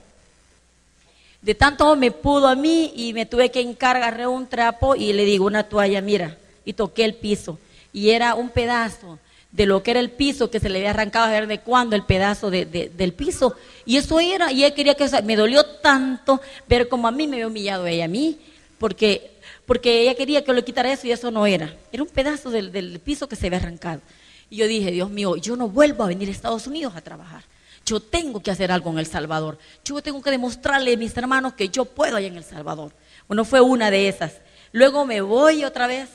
De 1.42 1.56
tanto 1.56 1.96
me 1.98 2.12
pudo 2.12 2.48
a 2.48 2.56
mí 2.56 2.94
y 2.96 3.12
me 3.14 3.26
tuve 3.26 3.52
que 3.52 3.60
encargar 3.60 4.26
un 4.28 4.48
trapo 4.48 4.96
y 4.96 5.12
le 5.12 5.26
digo 5.26 5.46
una 5.46 5.64
toalla, 5.64 6.00
mira, 6.00 6.38
y 6.66 6.74
toqué 6.74 7.06
el 7.06 7.16
piso. 7.16 7.60
Y 7.92 8.10
era 8.10 8.36
un 8.36 8.50
pedazo 8.50 9.20
de 9.54 9.68
lo 9.68 9.84
que 9.84 9.92
era 9.92 10.00
el 10.00 10.10
piso 10.10 10.50
que 10.50 10.60
se 10.60 10.68
le 10.68 10.80
había 10.80 10.90
arrancado 10.90 11.26
a 11.26 11.32
ver 11.32 11.48
de 11.48 11.60
cuándo 11.60 11.96
el 11.96 12.04
pedazo 12.04 12.50
de, 12.50 12.66
del 12.66 13.14
piso. 13.14 13.56
Y 13.86 13.98
eso 13.98 14.20
era, 14.20 14.52
y 14.52 14.66
ella 14.66 14.74
quería 14.74 14.96
que, 14.96 15.08
me 15.24 15.36
dolió 15.36 15.64
tanto 15.64 16.42
ver 16.68 16.90
como 16.90 17.08
a 17.08 17.12
mí 17.12 17.28
me 17.28 17.38
había 17.38 17.48
humillado 17.48 17.86
ella 17.86 18.06
a 18.06 18.08
mí, 18.08 18.40
porque, 18.80 19.32
porque 19.68 20.02
ella 20.02 20.16
quería 20.16 20.44
que 20.44 20.54
le 20.54 20.64
quitara 20.64 20.92
eso 20.92 21.06
y 21.06 21.12
eso 21.12 21.30
no 21.30 21.46
era. 21.46 21.74
Era 21.92 22.02
un 22.02 22.10
pedazo 22.10 22.50
del, 22.50 22.72
del 22.72 23.00
piso 23.00 23.30
que 23.30 23.36
se 23.36 23.46
había 23.46 23.60
arrancado. 23.60 24.02
Y 24.50 24.58
yo 24.58 24.68
dije, 24.68 24.90
Dios 24.90 25.12
mío, 25.12 25.36
yo 25.36 25.56
no 25.56 25.70
vuelvo 25.70 26.04
a 26.04 26.08
venir 26.08 26.30
a 26.30 26.32
Estados 26.32 26.66
Unidos 26.66 26.96
a 26.96 27.02
trabajar. 27.02 27.44
Yo 27.86 28.00
tengo 28.00 28.42
que 28.42 28.50
hacer 28.50 28.72
algo 28.72 28.90
en 28.90 28.98
El 28.98 29.06
Salvador. 29.06 29.60
Yo 29.86 30.02
tengo 30.02 30.22
que 30.24 30.32
demostrarle 30.32 30.94
a 30.94 30.98
mis 30.98 31.16
hermanos 31.16 31.54
que 31.54 31.70
yo 31.70 31.86
puedo 31.86 32.18
allá 32.18 32.28
en 32.28 32.38
El 32.38 32.44
Salvador. 32.44 32.92
Bueno, 33.28 33.46
fue 33.46 33.62
una 33.62 33.92
de 33.92 34.08
esas. 34.08 34.34
Luego 34.72 35.06
me 35.06 35.22
voy 35.22 35.64
otra 35.64 35.86
vez 35.86 36.10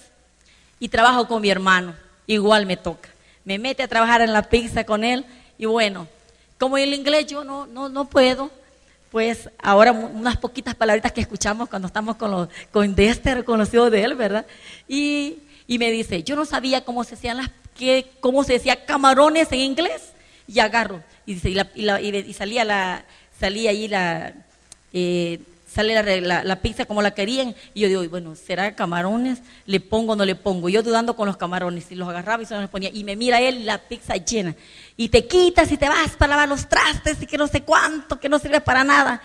y 0.81 0.89
trabajo 0.89 1.27
con 1.27 1.43
mi 1.43 1.51
hermano. 1.51 1.95
Igual 2.27 2.67
me 2.67 2.77
toca. 2.77 3.09
Me 3.45 3.59
mete 3.59 3.83
a 3.83 3.89
trabajar 3.89 4.21
en 4.21 4.33
la 4.33 4.43
pizza 4.43 4.85
con 4.85 5.05
él 5.05 5.25
y 5.57 5.67
bueno, 5.67 6.07
como 6.59 6.77
el 6.77 6.93
inglés 6.93 7.27
yo 7.27 7.45
no, 7.45 7.67
no, 7.67 7.89
no 7.89 8.05
puedo, 8.05 8.51
pues 9.11 9.49
ahora 9.63 9.93
unas 9.93 10.37
poquitas 10.37 10.75
palabritas 10.75 11.13
que 11.13 11.21
escuchamos 11.21 11.69
cuando 11.69 11.89
estamos 11.89 12.17
con, 12.17 12.31
los, 12.31 12.49
con 12.71 12.95
Dexter, 12.95 13.45
conocido 13.45 13.91
de 13.91 14.03
él, 14.03 14.15
¿verdad? 14.15 14.45
Y, 14.87 15.39
y 15.67 15.79
me 15.79 15.91
dice, 15.91 16.23
yo 16.23 16.37
no 16.37 16.45
sabía 16.45 16.85
cómo 16.85 17.05
se 17.05 17.15
hacían 17.15 17.39
las, 17.39 17.51
que, 17.79 18.11
cómo 18.21 18.45
se 18.45 18.55
decía 18.55 18.85
camarones 18.85 19.51
en 19.53 19.61
inglés 19.61 20.13
y 20.47 20.59
agarro 20.59 21.03
y, 21.25 21.35
y, 21.35 22.33
salía 22.33 22.65
la 22.65 23.05
salía 23.39 23.71
ahí 23.71 23.87
la 23.87 24.35
eh, 24.93 25.41
sale 25.73 26.21
la, 26.21 26.63
pizza 26.63 26.87
como 26.87 27.03
la 27.03 27.13
querían. 27.13 27.55
Y 27.75 27.81
yo 27.81 27.89
digo, 27.89 28.09
bueno, 28.09 28.35
¿será 28.35 28.75
camarones? 28.75 29.41
¿Le 29.67 29.81
pongo 29.81 30.15
o 30.15 30.17
no 30.17 30.25
le 30.25 30.35
pongo? 30.35 30.69
Yo 30.69 30.83
dudando 30.83 31.15
con 31.15 31.27
los 31.27 31.37
camarones. 31.37 31.91
Y 31.91 31.95
los 31.95 32.09
agarraba 32.09 32.43
y 32.43 32.47
se 32.47 32.57
los 32.57 32.71
ponía. 32.71 32.91
Y 32.93 33.05
me 33.05 33.17
mira 33.17 33.41
él 33.41 33.67
la 33.67 33.79
pizza 33.79 34.17
llena. 34.17 34.55
Y 34.97 35.11
te 35.11 35.27
quitas 35.27 35.71
y 35.71 35.77
te 35.77 35.89
vas 35.89 36.17
para 36.17 36.31
lavar 36.31 36.49
los 36.49 36.69
trastes 36.69 37.23
y 37.23 37.27
que 37.27 37.39
no 37.39 37.47
sé 37.47 37.63
cuánto, 37.63 38.19
que 38.19 38.29
no 38.29 38.39
sirve 38.39 38.61
para 38.61 38.85
nada. 38.85 39.23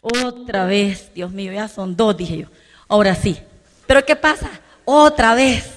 Otra 0.00 0.66
vez, 0.66 1.12
Dios 1.14 1.30
mío, 1.30 1.52
ya 1.52 1.68
son 1.68 1.96
dos, 1.96 2.16
dije 2.16 2.38
yo. 2.38 2.46
Ahora 2.88 3.14
sí. 3.14 3.38
Pero 3.86 4.04
¿qué 4.04 4.16
pasa? 4.16 4.50
Otra 4.84 5.34
vez. 5.34 5.70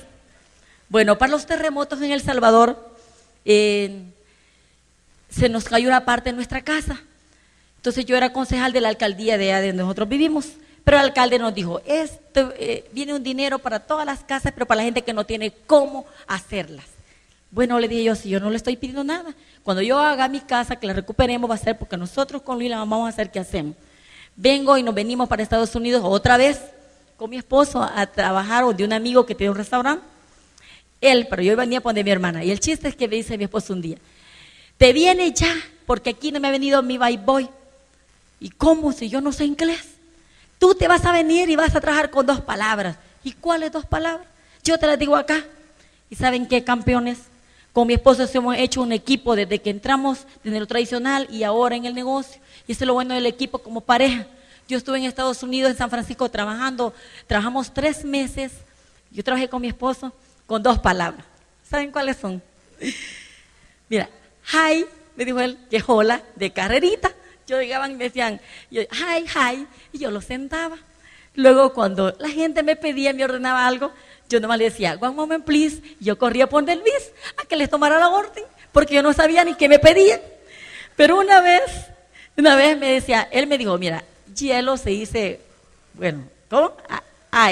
Bueno, 0.89 1.17
para 1.17 1.31
los 1.31 1.45
terremotos 1.45 2.01
en 2.01 2.11
El 2.11 2.21
Salvador, 2.21 2.95
se 3.45 5.49
nos 5.49 5.65
cayó 5.65 5.87
una 5.87 6.05
parte 6.05 6.29
de 6.29 6.35
nuestra 6.35 6.61
casa. 6.61 7.01
Entonces 7.77 8.05
yo 8.05 8.17
era 8.17 8.33
concejal 8.33 8.73
de 8.73 8.81
la 8.81 8.89
alcaldía 8.89 9.37
de 9.37 9.51
donde 9.51 9.73
nosotros 9.83 10.09
vivimos. 10.09 10.47
Pero 10.83 10.99
el 10.99 11.03
alcalde 11.03 11.37
nos 11.37 11.53
dijo, 11.53 11.81
esto, 11.85 12.53
eh, 12.57 12.89
viene 12.93 13.13
un 13.13 13.21
dinero 13.21 13.59
para 13.59 13.79
todas 13.79 14.05
las 14.05 14.23
casas, 14.23 14.53
pero 14.53 14.65
para 14.65 14.77
la 14.77 14.83
gente 14.85 15.01
que 15.01 15.11
no 15.11 15.25
tiene 15.25 15.51
cómo 15.51 16.05
hacerlas. 16.27 16.85
Bueno, 17.51 17.79
le 17.79 17.87
dije 17.87 18.05
yo, 18.05 18.15
si 18.15 18.29
yo 18.29 18.39
no 18.39 18.49
le 18.49 18.55
estoy 18.55 18.77
pidiendo 18.77 19.03
nada, 19.03 19.35
cuando 19.63 19.81
yo 19.81 19.99
haga 19.99 20.27
mi 20.27 20.39
casa, 20.39 20.77
que 20.77 20.87
la 20.87 20.93
recuperemos, 20.93 21.49
va 21.49 21.55
a 21.55 21.57
ser 21.57 21.77
porque 21.77 21.97
nosotros 21.97 22.41
con 22.41 22.57
Luis 22.57 22.69
la 22.69 22.77
vamos 22.77 23.05
a 23.05 23.09
hacer 23.09 23.31
qué 23.31 23.39
hacemos. 23.39 23.75
Vengo 24.35 24.77
y 24.77 24.83
nos 24.83 24.95
venimos 24.95 25.27
para 25.27 25.43
Estados 25.43 25.75
Unidos 25.75 26.03
otra 26.05 26.37
vez 26.37 26.61
con 27.17 27.29
mi 27.29 27.37
esposo 27.37 27.81
a 27.81 28.05
trabajar 28.05 28.63
o 28.63 28.71
de 28.71 28.85
un 28.85 28.93
amigo 28.93 29.25
que 29.25 29.35
tiene 29.35 29.51
un 29.51 29.57
restaurante. 29.57 30.05
Él, 31.01 31.27
pero 31.29 31.41
yo 31.41 31.57
venía 31.57 31.79
a 31.79 31.81
poner 31.81 32.05
mi 32.05 32.11
hermana. 32.11 32.43
Y 32.43 32.51
el 32.51 32.59
chiste 32.59 32.87
es 32.87 32.95
que 32.95 33.07
me 33.07 33.17
dice 33.17 33.37
mi 33.37 33.43
esposo 33.43 33.73
un 33.73 33.81
día, 33.81 33.97
te 34.77 34.93
viene 34.93 35.33
ya, 35.33 35.53
porque 35.85 36.11
aquí 36.11 36.31
no 36.31 36.39
me 36.39 36.47
ha 36.47 36.51
venido 36.51 36.81
mi 36.81 36.97
bye 36.97 37.17
boy. 37.17 37.49
¿Y 38.39 38.49
cómo 38.49 38.91
si 38.91 39.09
yo 39.09 39.21
no 39.21 39.31
sé 39.31 39.45
inglés? 39.45 39.95
Tú 40.59 40.75
te 40.75 40.87
vas 40.87 41.05
a 41.05 41.11
venir 41.11 41.49
y 41.49 41.55
vas 41.55 41.75
a 41.75 41.81
trabajar 41.81 42.09
con 42.09 42.25
dos 42.25 42.41
palabras. 42.41 42.97
¿Y 43.23 43.33
cuáles 43.33 43.71
dos 43.71 43.85
palabras? 43.85 44.27
Yo 44.63 44.77
te 44.77 44.87
las 44.87 44.97
digo 44.97 45.15
acá. 45.15 45.43
¿Y 46.09 46.15
saben 46.15 46.47
qué, 46.47 46.63
campeones? 46.63 47.19
Con 47.73 47.87
mi 47.87 47.93
esposo 47.93 48.27
hemos 48.33 48.57
hecho 48.57 48.81
un 48.81 48.91
equipo 48.91 49.35
desde 49.35 49.59
que 49.59 49.69
entramos 49.69 50.25
desde 50.43 50.59
lo 50.59 50.65
tradicional 50.65 51.27
y 51.29 51.43
ahora 51.43 51.75
en 51.75 51.85
el 51.85 51.93
negocio. 51.93 52.41
Y 52.67 52.71
eso 52.71 52.83
es 52.83 52.87
lo 52.87 52.93
bueno 52.93 53.13
del 53.13 53.25
equipo 53.25 53.59
como 53.59 53.81
pareja. 53.81 54.25
Yo 54.67 54.77
estuve 54.77 54.97
en 54.97 55.05
Estados 55.05 55.43
Unidos, 55.43 55.71
en 55.71 55.77
San 55.77 55.89
Francisco, 55.89 56.29
trabajando. 56.29 56.93
Trabajamos 57.27 57.73
tres 57.73 58.03
meses. 58.03 58.51
Yo 59.11 59.23
trabajé 59.23 59.47
con 59.47 59.61
mi 59.61 59.67
esposo 59.67 60.11
con 60.45 60.63
dos 60.63 60.79
palabras. 60.79 61.25
¿Saben 61.69 61.91
cuáles 61.91 62.17
son? 62.17 62.41
Mira, 63.89 64.09
hi, 64.51 64.85
me 65.15 65.25
dijo 65.25 65.39
él, 65.39 65.57
que 65.69 65.83
hola, 65.85 66.21
de 66.35 66.51
carrerita. 66.51 67.11
Yo 67.47 67.61
llegaban 67.61 67.91
y 67.91 67.95
me 67.95 68.03
decían, 68.03 68.41
hi, 68.69 69.25
hi, 69.25 69.67
y 69.93 69.99
yo 69.99 70.11
lo 70.11 70.19
sentaba. 70.21 70.77
Luego 71.33 71.73
cuando 71.73 72.13
la 72.19 72.29
gente 72.29 72.61
me 72.61 72.75
pedía, 72.75 73.13
me 73.13 73.23
ordenaba 73.23 73.65
algo, 73.65 73.91
yo 74.27 74.39
nomás 74.41 74.57
le 74.57 74.65
decía, 74.65 74.97
one 74.99 75.15
moment 75.15 75.45
please, 75.45 75.81
yo 75.99 76.17
corría 76.17 76.49
por 76.49 76.65
del 76.65 76.81
bis 76.81 77.11
a 77.41 77.45
que 77.45 77.55
les 77.55 77.69
tomara 77.69 77.99
la 77.99 78.09
orden, 78.09 78.43
porque 78.73 78.95
yo 78.95 79.01
no 79.01 79.13
sabía 79.13 79.45
ni 79.45 79.55
qué 79.55 79.69
me 79.69 79.79
pedían. 79.79 80.19
Pero 80.97 81.17
una 81.19 81.39
vez, 81.39 81.61
una 82.35 82.55
vez 82.55 82.77
me 82.77 82.91
decía, 82.91 83.27
él 83.31 83.47
me 83.47 83.57
dijo, 83.57 83.77
mira, 83.77 84.03
hielo 84.35 84.75
se 84.75 84.89
dice, 84.89 85.39
bueno, 85.93 86.25
¿cómo? 86.49 86.75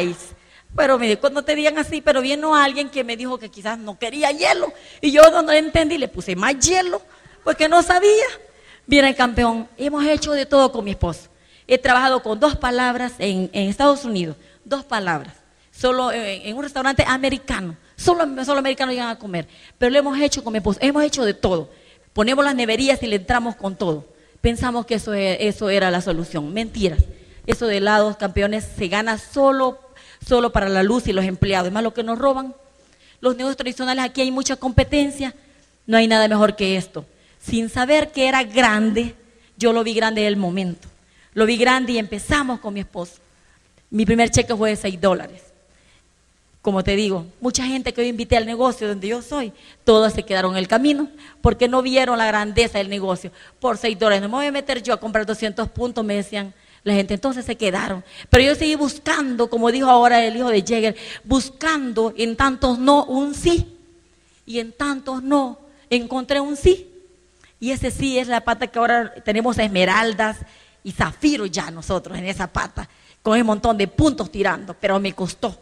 Ice. 0.02 0.36
Pero 0.76 1.00
me 1.00 1.08
dijo, 1.08 1.22
cuando 1.22 1.44
te 1.44 1.56
digan 1.56 1.78
así, 1.78 2.02
pero 2.02 2.22
vino 2.22 2.54
alguien 2.54 2.90
que 2.90 3.06
me 3.06 3.16
dijo 3.16 3.38
que 3.38 3.50
quizás 3.50 3.78
no 3.78 3.98
quería 3.98 4.32
hielo. 4.32 4.74
Y 5.00 5.12
yo 5.12 5.22
no 5.42 5.50
entendí, 5.54 5.98
le 5.98 6.10
puse 6.10 6.36
más 6.36 6.60
hielo, 6.60 7.02
porque 7.46 7.70
no 7.70 7.82
sabía. 7.82 8.26
Viene 8.88 9.16
campeón, 9.16 9.68
hemos 9.78 10.06
hecho 10.06 10.32
de 10.32 10.46
todo 10.46 10.72
con 10.72 10.86
mi 10.86 10.92
esposo. 10.92 11.30
He 11.68 11.78
trabajado 11.78 12.22
con 12.22 12.40
dos 12.40 12.56
palabras 12.56 13.14
en, 13.18 13.50
Estados 13.54 14.06
Unidos, 14.06 14.36
dos 14.64 14.84
palabras, 14.84 15.34
solo 15.72 16.12
en, 16.12 16.56
un 16.56 16.64
restaurante 16.64 17.04
americano. 17.08 17.76
Solo, 17.98 18.26
solo 18.44 18.60
americanos 18.60 18.94
llegan 18.94 19.10
a 19.10 19.18
comer. 19.18 19.48
Pero 19.78 19.92
lo 19.92 20.00
hemos 20.00 20.20
hecho 20.20 20.44
con 20.44 20.54
mi 20.54 20.58
esposo, 20.58 20.80
hemos 20.82 21.04
hecho 21.04 21.24
de 21.24 21.34
todo. 21.34 21.70
Ponemos 22.14 22.44
las 22.44 22.54
neverías 22.54 23.02
y 23.02 23.08
le 23.08 23.16
entramos 23.16 23.56
con 23.56 23.76
todo. 23.76 24.06
Pensamos 24.42 24.86
que 24.86 24.96
eso, 24.96 25.14
e, 25.14 25.48
eso 25.48 25.70
era 25.70 25.90
la 25.90 26.02
solución. 26.02 26.54
Mentiras. 26.54 27.00
Eso 27.48 27.68
de 27.68 27.78
helados, 27.78 28.18
campeones, 28.18 28.68
se 28.78 28.88
gana 28.88 29.18
solo 29.18 29.80
solo 30.26 30.52
para 30.52 30.70
la 30.70 30.84
luz 30.84 31.08
y 31.08 31.14
los 31.14 31.26
empleados. 31.26 31.68
Es 31.68 31.74
más 31.74 31.84
lo 31.84 31.94
que 31.94 32.04
nos 32.04 32.18
roban. 32.18 32.56
Los 33.22 33.36
negocios 33.36 33.58
tradicionales, 33.58 34.04
aquí 34.04 34.22
hay 34.22 34.32
mucha 34.32 34.56
competencia. 34.56 35.34
No 35.86 35.98
hay 35.98 36.08
nada 36.08 36.28
mejor 36.28 36.56
que 36.56 36.78
esto. 36.78 37.06
Sin 37.46 37.70
saber 37.70 38.12
que 38.12 38.28
era 38.28 38.44
grande, 38.44 39.16
yo 39.58 39.72
lo 39.72 39.84
vi 39.84 39.94
grande 39.94 40.22
en 40.22 40.28
el 40.28 40.38
momento. 40.38 40.88
Lo 41.34 41.46
vi 41.46 41.58
grande 41.58 41.94
y 41.94 41.98
empezamos 41.98 42.60
con 42.60 42.74
mi 42.74 42.80
esposo. 42.80 43.16
Mi 43.90 44.06
primer 44.06 44.32
cheque 44.32 44.56
fue 44.56 44.72
de 44.72 44.76
6 44.76 45.00
dólares. 45.00 45.44
Como 46.62 46.84
te 46.84 46.96
digo, 46.96 47.28
mucha 47.40 47.64
gente 47.66 47.94
que 47.94 48.02
yo 48.02 48.08
invité 48.08 48.38
al 48.38 48.48
negocio 48.48 48.88
donde 48.88 49.08
yo 49.08 49.22
soy, 49.22 49.54
todos 49.84 50.14
se 50.14 50.24
quedaron 50.24 50.54
en 50.54 50.58
el 50.58 50.68
camino 50.68 51.10
porque 51.42 51.68
no 51.68 51.84
vieron 51.84 52.18
la 52.18 52.26
grandeza 52.26 52.80
del 52.80 52.90
negocio. 52.90 53.32
Por 53.60 53.78
6 53.78 54.00
dólares, 54.00 54.24
no 54.24 54.30
me 54.30 54.36
voy 54.36 54.48
a 54.48 54.52
meter 54.52 54.82
yo 54.82 54.94
a 54.94 55.00
comprar 55.00 55.28
200 55.28 55.70
puntos, 55.70 56.04
me 56.04 56.16
decían, 56.16 56.54
la 56.84 56.94
gente 56.94 57.14
entonces 57.14 57.46
se 57.46 57.56
quedaron. 57.56 58.04
Pero 58.32 58.44
yo 58.44 58.56
seguí 58.56 58.74
buscando, 58.74 59.50
como 59.50 59.72
dijo 59.72 59.88
ahora 59.88 60.26
el 60.26 60.36
hijo 60.36 60.50
de 60.50 60.64
Jäger, 60.64 60.96
buscando 61.24 62.12
en 62.18 62.36
tantos 62.36 62.80
no 62.80 63.06
un 63.06 63.36
sí. 63.36 63.78
Y 64.48 64.58
en 64.60 64.72
tantos 64.72 65.22
no 65.22 65.60
encontré 65.92 66.40
un 66.40 66.56
sí. 66.56 66.90
Y 67.66 67.72
ese 67.72 67.90
sí 67.90 68.20
es 68.20 68.28
la 68.28 68.42
pata 68.42 68.68
que 68.68 68.78
ahora 68.78 69.12
tenemos 69.24 69.58
esmeraldas 69.58 70.38
y 70.84 70.92
zafiro 70.92 71.48
ya 71.48 71.72
nosotros 71.72 72.16
en 72.16 72.26
esa 72.26 72.46
pata, 72.46 72.88
con 73.24 73.40
un 73.40 73.44
montón 73.48 73.76
de 73.76 73.88
puntos 73.88 74.32
tirando, 74.32 74.76
pero 74.80 75.00
me 75.00 75.14
costó. 75.14 75.58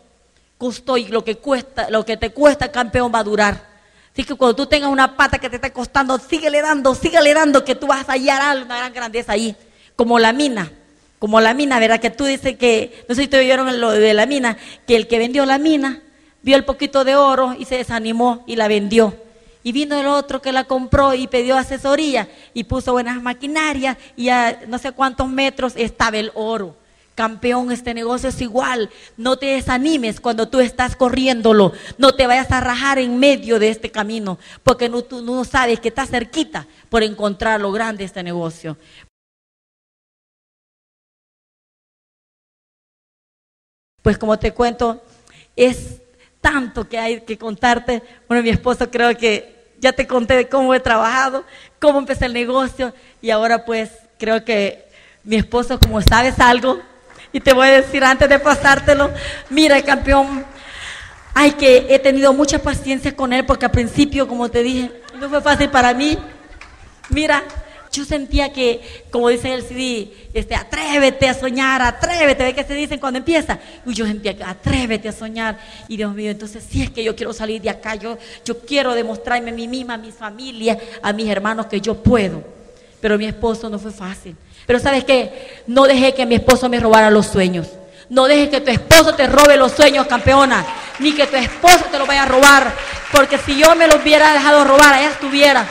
Costó 0.58 0.98
y 0.98 1.06
lo 1.06 1.24
que 1.24 1.38
cuesta, 1.38 1.90
lo 1.90 2.04
que 2.04 2.18
te 2.18 2.32
cuesta, 2.32 2.70
campeón, 2.70 3.10
va 3.16 3.20
a 3.20 3.24
durar. 3.24 3.70
Así 4.12 4.26
que 4.26 4.36
cuando 4.36 4.54
tú 4.54 4.66
tengas 4.66 4.92
una 4.92 5.16
pata 5.16 5.40
que 5.40 5.50
te 5.50 5.56
está 5.56 5.72
costando, 5.72 6.20
síguele 6.20 6.62
dando, 6.62 6.94
síguele 6.94 7.34
dando, 7.34 7.64
que 7.64 7.74
tú 7.74 7.88
vas 7.88 8.10
a 8.10 8.12
hallar 8.12 8.58
una 8.58 8.80
gran 8.80 8.94
grandeza 8.94 9.32
ahí, 9.32 9.56
como 9.96 10.20
la 10.20 10.34
mina 10.34 10.70
como 11.20 11.40
la 11.40 11.54
mina, 11.54 11.80
¿verdad? 11.80 12.02
Que 12.02 12.10
tú 12.10 12.26
dices 12.26 12.58
que, 12.58 13.06
no 13.08 13.16
sé 13.16 13.22
si 13.22 13.28
te 13.30 13.40
oyeron 13.40 13.80
lo 13.80 13.92
de 13.92 14.14
la 14.14 14.26
mina, 14.26 14.58
que 14.86 14.98
el 14.98 15.08
que 15.08 15.20
vendió 15.20 15.46
la 15.46 15.58
mina 15.58 16.02
vio 16.42 16.58
el 16.58 16.66
poquito 16.66 17.06
de 17.06 17.16
oro 17.16 17.56
y 17.58 17.64
se 17.64 17.78
desanimó 17.78 18.44
y 18.46 18.58
la 18.58 18.68
vendió. 18.68 19.16
Y 19.64 19.72
vino 19.72 20.00
el 20.00 20.08
otro 20.08 20.42
que 20.42 20.52
la 20.52 20.66
compró 20.66 21.14
y 21.14 21.28
pidió 21.28 21.58
asesoría 21.58 22.30
y 22.54 22.66
puso 22.66 22.92
buenas 22.92 23.22
maquinarias 23.22 23.98
y 24.16 24.30
a 24.30 24.62
no 24.68 24.78
sé 24.78 24.92
cuántos 24.92 25.30
metros 25.30 25.74
estaba 25.78 26.18
el 26.18 26.32
oro. 26.36 26.76
Campeón, 27.16 27.72
este 27.72 27.94
negocio 27.94 28.30
es 28.30 28.42
igual. 28.42 28.90
No 29.18 29.38
te 29.38 29.46
desanimes 29.46 30.20
cuando 30.20 30.50
tú 30.50 30.60
estás 30.60 30.96
corriéndolo. 30.96 31.72
No 31.98 32.16
te 32.16 32.26
vayas 32.26 32.52
a 32.52 32.60
rajar 32.60 32.98
en 32.98 33.20
medio 33.20 33.60
de 33.60 33.70
este 33.70 33.92
camino, 33.92 34.40
porque 34.64 34.90
no, 34.90 35.04
tú 35.04 35.22
no 35.22 35.44
sabes 35.46 35.80
que 35.80 35.90
estás 35.90 36.10
cerquita 36.10 36.68
por 36.90 37.04
encontrar 37.04 37.62
lo 37.62 37.72
grande 37.72 38.04
este 38.04 38.24
negocio. 38.24 38.78
Pues 44.02 44.18
como 44.18 44.38
te 44.38 44.52
cuento, 44.52 45.02
es 45.56 46.02
tanto 46.44 46.90
que 46.90 47.00
hay 47.00 47.22
que 47.22 47.38
contarte. 47.38 48.04
Bueno, 48.28 48.44
mi 48.44 48.50
esposo 48.50 48.92
creo 48.92 49.18
que 49.18 49.56
ya 49.80 49.94
te 49.94 50.06
conté 50.06 50.36
de 50.36 50.50
cómo 50.50 50.76
he 50.76 50.80
trabajado, 50.82 51.46
cómo 51.80 52.00
empecé 52.00 52.26
el 52.26 52.34
negocio 52.34 52.94
y 53.22 53.30
ahora 53.32 53.64
pues 53.64 53.90
creo 54.20 54.44
que 54.44 54.86
mi 55.24 55.38
esposo, 55.38 55.80
como 55.80 56.02
sabes 56.02 56.38
algo, 56.42 56.82
y 57.32 57.40
te 57.40 57.54
voy 57.54 57.70
a 57.70 57.82
decir 57.82 58.04
antes 58.04 58.28
de 58.28 58.40
pasártelo, 58.40 59.10
mira 59.50 59.82
campeón, 59.84 60.46
hay 61.34 61.52
que 61.52 61.88
he 61.90 61.98
tenido 61.98 62.34
mucha 62.34 62.60
paciencia 62.60 63.16
con 63.16 63.32
él 63.32 63.46
porque 63.46 63.66
al 63.66 63.72
principio, 63.72 64.28
como 64.28 64.50
te 64.50 64.64
dije, 64.64 64.92
no 65.18 65.30
fue 65.30 65.42
fácil 65.42 65.70
para 65.70 65.94
mí. 65.94 66.18
Mira, 67.10 67.42
yo 67.94 68.04
sentía 68.06 68.52
que, 68.52 68.82
como 69.12 69.30
dice 69.30 69.54
el 69.54 69.62
CD, 69.62 70.12
este, 70.34 70.56
atrévete 70.56 71.30
a 71.30 71.36
soñar, 71.36 71.80
atrévete, 71.84 72.44
¿ve 72.44 72.56
qué 72.56 72.64
se 72.64 72.74
dicen 72.74 73.00
cuando 73.00 73.20
empieza? 73.20 73.60
Y 73.86 73.94
yo 73.94 74.08
sentía 74.08 74.36
que 74.36 74.44
atrévete 74.44 75.10
a 75.10 75.12
soñar. 75.12 75.60
Y 75.88 75.98
Dios 75.98 76.14
mío, 76.16 76.32
entonces 76.32 76.66
si 76.68 76.82
es 76.82 76.90
que 76.90 77.04
yo 77.04 77.16
quiero 77.16 77.34
salir 77.34 77.62
de 77.62 77.70
acá, 77.70 77.94
yo, 77.94 78.18
yo 78.44 78.60
quiero 78.62 78.96
demostrarme 78.96 79.52
a 79.52 79.54
mí 79.54 79.68
misma, 79.68 79.94
a 79.94 79.98
mi 79.98 80.12
familia, 80.12 80.78
a 81.04 81.14
mis 81.14 81.30
hermanos 81.30 81.68
que 81.68 81.80
yo 81.80 81.94
puedo. 82.02 82.44
Pero 83.00 83.20
mi 83.20 83.26
esposo 83.26 83.70
no 83.70 83.78
fue 83.78 83.92
fácil. 83.92 84.36
Pero 84.66 84.80
sabes 84.80 85.04
qué, 85.04 85.62
no 85.68 85.84
dejé 85.84 86.16
que 86.16 86.26
mi 86.26 86.34
esposo 86.34 86.68
me 86.70 86.80
robara 86.80 87.12
los 87.12 87.28
sueños. 87.28 87.68
No 88.10 88.26
dejes 88.26 88.50
que 88.50 88.62
tu 88.62 88.72
esposo 88.72 89.14
te 89.14 89.28
robe 89.28 89.56
los 89.56 89.72
sueños, 89.72 90.08
campeona. 90.08 90.66
Ni 90.98 91.14
que 91.14 91.28
tu 91.28 91.36
esposo 91.36 91.86
te 91.92 92.00
lo 92.00 92.08
vaya 92.08 92.24
a 92.24 92.26
robar. 92.26 92.74
Porque 93.12 93.38
si 93.38 93.56
yo 93.56 93.76
me 93.76 93.88
los 93.88 94.02
hubiera 94.02 94.34
dejado 94.34 94.64
robar, 94.64 94.96
allá 94.96 95.12
estuviera 95.12 95.68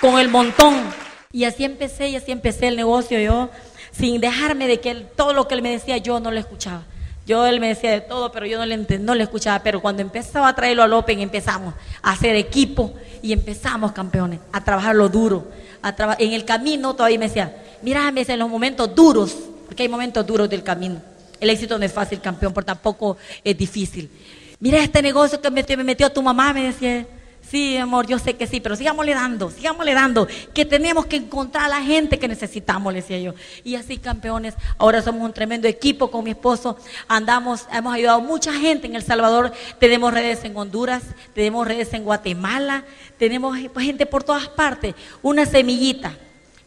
con 0.00 0.18
el 0.18 0.28
montón 0.28 0.97
y 1.32 1.44
así 1.44 1.64
empecé 1.64 2.08
y 2.08 2.16
así 2.16 2.32
empecé 2.32 2.68
el 2.68 2.76
negocio 2.76 3.20
yo, 3.20 3.50
sin 3.92 4.20
dejarme 4.20 4.66
de 4.66 4.80
que 4.80 4.94
todo 4.94 5.32
lo 5.32 5.48
que 5.48 5.54
él 5.54 5.62
me 5.62 5.70
decía 5.70 5.96
yo 5.98 6.20
no 6.20 6.30
lo 6.30 6.38
escuchaba. 6.38 6.84
Yo 7.26 7.46
él 7.46 7.60
me 7.60 7.68
decía 7.68 7.90
de 7.90 8.00
todo, 8.00 8.32
pero 8.32 8.46
yo 8.46 8.56
no 8.56 8.64
le, 8.64 8.78
no 8.98 9.14
le 9.14 9.22
escuchaba. 9.22 9.62
Pero 9.62 9.82
cuando 9.82 10.00
empezaba 10.00 10.48
a 10.48 10.54
traerlo 10.54 10.82
al 10.82 10.92
Open, 10.94 11.20
empezamos 11.20 11.74
a 12.00 12.12
hacer 12.12 12.34
equipo 12.36 12.94
y 13.20 13.34
empezamos, 13.34 13.92
campeones, 13.92 14.40
a 14.50 14.64
trabajar 14.64 14.96
lo 14.96 15.10
duro. 15.10 15.46
A 15.82 15.94
en 16.18 16.32
el 16.32 16.46
camino 16.46 16.94
todavía 16.94 17.18
me 17.18 17.28
decía, 17.28 17.54
mira, 17.82 18.10
me 18.12 18.22
en 18.22 18.38
los 18.38 18.48
momentos 18.48 18.94
duros 18.94 19.36
porque 19.66 19.82
hay 19.82 19.88
momentos 19.90 20.26
duros 20.26 20.48
del 20.48 20.62
camino. 20.62 21.02
El 21.38 21.50
éxito 21.50 21.78
no 21.78 21.84
es 21.84 21.92
fácil, 21.92 22.22
campeón, 22.22 22.54
pero 22.54 22.64
tampoco 22.64 23.18
es 23.44 23.56
difícil. 23.56 24.10
Mira 24.58 24.82
este 24.82 25.02
negocio 25.02 25.38
que 25.40 25.50
me 25.50 25.84
metió 25.84 26.10
tu 26.10 26.22
mamá, 26.22 26.54
me 26.54 26.64
decía. 26.64 27.06
Sí, 27.50 27.78
amor, 27.78 28.06
yo 28.06 28.18
sé 28.18 28.36
que 28.36 28.46
sí, 28.46 28.60
pero 28.60 28.76
sigámosle 28.76 29.14
dando, 29.14 29.50
sigámosle 29.50 29.94
dando, 29.94 30.28
que 30.52 30.66
tenemos 30.66 31.06
que 31.06 31.16
encontrar 31.16 31.64
a 31.64 31.68
la 31.68 31.80
gente 31.80 32.18
que 32.18 32.28
necesitamos, 32.28 32.92
le 32.92 33.00
decía 33.00 33.18
yo. 33.18 33.34
Y 33.64 33.76
así, 33.76 33.96
campeones, 33.96 34.54
ahora 34.76 35.00
somos 35.00 35.22
un 35.22 35.32
tremendo 35.32 35.66
equipo 35.66 36.10
con 36.10 36.24
mi 36.24 36.30
esposo, 36.32 36.76
andamos, 37.08 37.66
hemos 37.72 37.94
ayudado 37.94 38.18
a 38.18 38.22
mucha 38.22 38.52
gente 38.52 38.86
en 38.86 38.96
El 38.96 39.02
Salvador, 39.02 39.52
tenemos 39.78 40.12
redes 40.12 40.44
en 40.44 40.54
Honduras, 40.54 41.02
tenemos 41.34 41.66
redes 41.66 41.94
en 41.94 42.04
Guatemala, 42.04 42.84
tenemos 43.16 43.58
pues, 43.72 43.86
gente 43.86 44.04
por 44.04 44.24
todas 44.24 44.48
partes, 44.48 44.94
una 45.22 45.46
semillita 45.46 46.12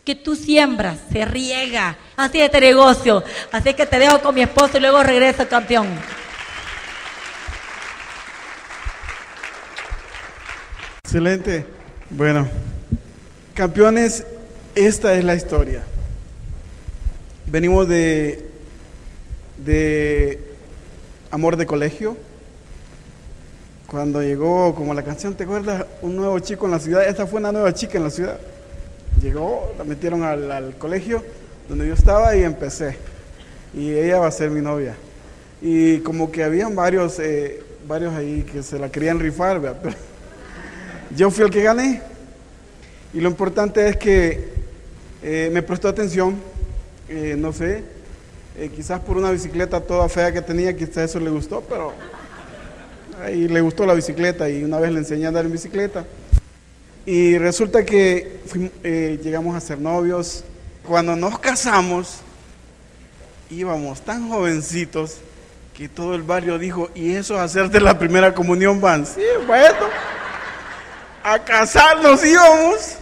que 0.03 0.15
tú 0.15 0.35
siembras, 0.35 0.97
se 1.11 1.25
riega, 1.25 1.95
así 2.15 2.39
es 2.39 2.45
este 2.45 2.59
negocio, 2.59 3.23
así 3.51 3.75
que 3.75 3.85
te 3.85 3.99
dejo 3.99 4.19
con 4.19 4.33
mi 4.33 4.41
esposo 4.41 4.77
y 4.77 4.79
luego 4.79 5.03
regreso, 5.03 5.47
campeón. 5.47 5.87
Excelente. 11.11 11.65
Bueno, 12.09 12.47
campeones, 13.53 14.25
esta 14.75 15.13
es 15.15 15.25
la 15.25 15.35
historia. 15.35 15.83
Venimos 17.47 17.85
de, 17.89 18.45
de 19.57 20.39
Amor 21.29 21.57
de 21.57 21.65
Colegio. 21.65 22.15
Cuando 23.87 24.23
llegó, 24.23 24.73
como 24.73 24.93
la 24.93 25.03
canción, 25.03 25.35
¿te 25.35 25.43
acuerdas? 25.43 25.85
Un 26.01 26.15
nuevo 26.15 26.39
chico 26.39 26.63
en 26.63 26.71
la 26.71 26.79
ciudad. 26.79 27.05
Esta 27.05 27.27
fue 27.27 27.41
una 27.41 27.51
nueva 27.51 27.73
chica 27.73 27.97
en 27.97 28.05
la 28.05 28.09
ciudad. 28.09 28.39
Llegó, 29.21 29.73
la 29.77 29.83
metieron 29.83 30.23
al, 30.23 30.75
colegio 30.77 31.21
donde 31.67 31.89
yo 31.89 31.93
estaba 31.93 32.37
y 32.37 32.43
empecé. 32.43 32.95
Y 33.73 33.91
ella 33.91 34.19
va 34.19 34.27
a 34.27 34.31
ser 34.31 34.49
mi 34.49 34.61
novia. 34.61 34.95
Y 35.61 35.97
como 35.99 36.31
que 36.31 36.45
habían 36.45 36.73
varios, 36.73 37.19
eh, 37.19 37.61
varios 37.85 38.13
ahí 38.13 38.43
que 38.43 38.63
se 38.63 38.79
la 38.79 38.89
querían 38.89 39.19
rifar, 39.19 39.59
¿verdad? 39.59 39.93
Yo 41.15 41.29
fui 41.29 41.43
el 41.43 41.51
que 41.51 41.61
gané. 41.61 42.01
Y 43.13 43.19
lo 43.19 43.29
importante 43.29 43.87
es 43.87 43.97
que 43.97 44.49
eh, 45.21 45.49
me 45.51 45.61
prestó 45.61 45.89
atención, 45.89 46.37
eh, 47.09 47.35
no 47.37 47.51
sé, 47.51 47.83
eh, 48.57 48.71
quizás 48.73 49.01
por 49.01 49.17
una 49.17 49.31
bicicleta 49.31 49.81
toda 49.81 50.07
fea 50.07 50.31
que 50.31 50.41
tenía, 50.41 50.75
quizás 50.75 51.09
eso 51.09 51.19
le 51.19 51.29
gustó, 51.29 51.61
pero 51.61 51.93
ahí 53.21 53.49
le 53.49 53.59
gustó 53.59 53.85
la 53.85 53.93
bicicleta 53.93 54.49
y 54.49 54.63
una 54.63 54.79
vez 54.79 54.91
le 54.93 54.99
enseñé 54.99 55.25
a 55.25 55.27
andar 55.27 55.45
en 55.45 55.51
bicicleta. 55.51 56.05
Y 57.05 57.37
resulta 57.37 57.83
que 57.83 58.39
llegamos 59.23 59.55
a 59.55 59.59
ser 59.59 59.79
novios. 59.79 60.43
Cuando 60.87 61.15
nos 61.15 61.39
casamos, 61.39 62.19
íbamos 63.49 64.01
tan 64.01 64.29
jovencitos 64.29 65.17
que 65.75 65.89
todo 65.89 66.15
el 66.15 66.21
barrio 66.21 66.57
dijo, 66.59 66.89
¿y 66.95 67.13
eso 67.13 67.35
es 67.35 67.41
hacerte 67.41 67.81
la 67.81 67.97
primera 67.97 68.33
comunión, 68.33 68.79
Van? 68.79 69.05
Sí, 69.05 69.21
bueno 69.47 70.10
a 71.23 71.39
casarnos 71.43 72.23
íbamos. 72.25 72.95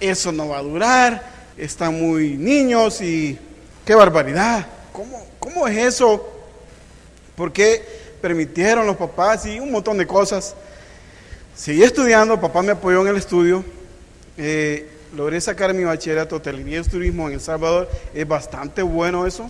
Eso 0.00 0.32
no 0.32 0.48
va 0.48 0.58
a 0.58 0.62
durar, 0.62 1.22
están 1.56 2.00
muy 2.00 2.36
niños 2.36 3.00
y 3.00 3.38
qué 3.84 3.94
barbaridad. 3.94 4.66
¿Cómo, 4.92 5.24
cómo 5.38 5.68
es 5.68 5.78
eso? 5.78 6.28
¿Por 7.36 7.52
qué 7.52 7.84
permitieron 8.20 8.86
los 8.86 8.96
papás 8.96 9.46
y 9.46 9.60
un 9.60 9.70
montón 9.70 9.98
de 9.98 10.06
cosas? 10.06 10.54
Seguí 11.54 11.82
estudiando, 11.82 12.40
papá 12.40 12.62
me 12.62 12.72
apoyó 12.72 13.02
en 13.02 13.08
el 13.08 13.16
estudio. 13.16 13.64
Eh, 14.36 14.88
logré 15.14 15.40
sacar 15.40 15.72
mi 15.74 15.84
bachillerato 15.84 16.36
hotelería 16.36 16.80
y 16.80 16.82
turismo 16.82 17.28
en 17.28 17.34
El 17.34 17.40
Salvador. 17.40 17.88
Es 18.12 18.26
bastante 18.26 18.82
bueno 18.82 19.26
eso. 19.26 19.48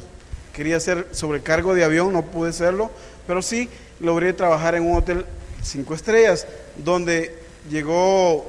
Quería 0.52 0.78
ser 0.80 1.08
sobrecargo 1.12 1.74
de 1.74 1.84
avión, 1.84 2.12
no 2.12 2.26
pude 2.26 2.52
serlo, 2.52 2.90
pero 3.26 3.40
sí 3.40 3.70
logré 4.00 4.34
trabajar 4.34 4.74
en 4.74 4.84
un 4.84 4.98
hotel 4.98 5.24
cinco 5.62 5.94
estrellas, 5.94 6.46
donde 6.76 7.41
llegó 7.70 8.46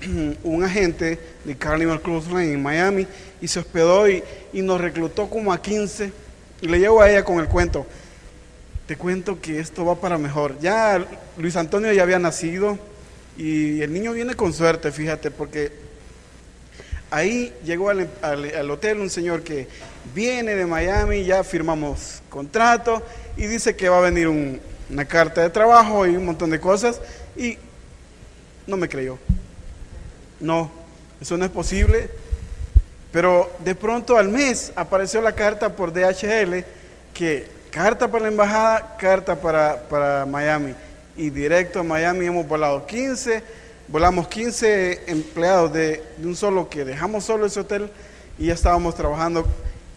un 0.42 0.64
agente 0.64 1.18
de 1.44 1.56
Carnival 1.56 2.00
Cruise 2.00 2.28
Line 2.28 2.52
en 2.52 2.62
Miami 2.62 3.06
y 3.40 3.48
se 3.48 3.60
hospedó 3.60 4.08
y, 4.08 4.22
nos 4.52 4.80
reclutó 4.80 5.28
como 5.28 5.52
a 5.52 5.60
15 5.60 6.12
y 6.60 6.68
le 6.68 6.78
llevo 6.78 7.02
a 7.02 7.10
ella 7.10 7.24
con 7.24 7.40
el 7.40 7.46
cuento. 7.46 7.86
Te 8.86 8.96
cuento 8.96 9.40
que 9.40 9.58
esto 9.58 9.84
va 9.84 10.00
para 10.00 10.18
mejor. 10.18 10.58
Ya 10.60 11.04
Luis 11.36 11.56
Antonio 11.56 11.92
ya 11.92 12.02
había 12.02 12.18
nacido 12.18 12.78
y 13.36 13.80
el 13.80 13.92
niño 13.92 14.12
viene 14.12 14.34
con 14.34 14.52
suerte, 14.52 14.92
fíjate, 14.92 15.30
porque 15.30 15.72
ahí 17.10 17.52
llegó 17.64 17.90
al, 17.90 18.70
hotel 18.70 19.00
un 19.00 19.10
señor 19.10 19.42
que 19.42 19.68
viene 20.14 20.54
de 20.54 20.66
Miami, 20.66 21.24
ya 21.24 21.44
firmamos 21.44 22.22
contrato 22.28 23.02
y 23.36 23.46
dice 23.46 23.76
que 23.76 23.88
va 23.88 23.98
a 23.98 24.02
venir 24.02 24.28
una 24.28 25.04
carta 25.04 25.42
de 25.42 25.50
trabajo 25.50 26.06
y 26.06 26.16
un 26.16 26.26
montón 26.26 26.50
de 26.50 26.60
cosas 26.60 27.00
y 27.36 27.58
no 28.66 28.76
me 28.76 28.88
creyó. 28.88 29.18
No, 30.40 30.70
eso 31.20 31.36
no 31.36 31.44
es 31.44 31.50
posible. 31.50 32.10
Pero 33.12 33.50
de 33.64 33.74
pronto 33.74 34.16
al 34.16 34.28
mes 34.28 34.72
apareció 34.74 35.20
la 35.20 35.32
carta 35.32 35.76
por 35.76 35.92
DHL 35.92 36.64
que 37.12 37.46
carta 37.70 38.08
para 38.08 38.22
la 38.22 38.28
embajada, 38.28 38.96
carta 38.98 39.40
para, 39.40 39.88
para 39.88 40.26
Miami. 40.26 40.74
Y 41.16 41.30
directo 41.30 41.80
a 41.80 41.82
Miami 41.84 42.26
hemos 42.26 42.46
volado 42.46 42.84
15, 42.86 43.42
volamos 43.86 44.26
15 44.26 45.04
empleados 45.06 45.72
de, 45.72 46.02
un 46.22 46.34
solo 46.34 46.68
que 46.68 46.84
dejamos 46.84 47.24
solo 47.24 47.46
ese 47.46 47.60
hotel 47.60 47.88
y 48.36 48.46
ya 48.46 48.54
estábamos 48.54 48.96
trabajando 48.96 49.46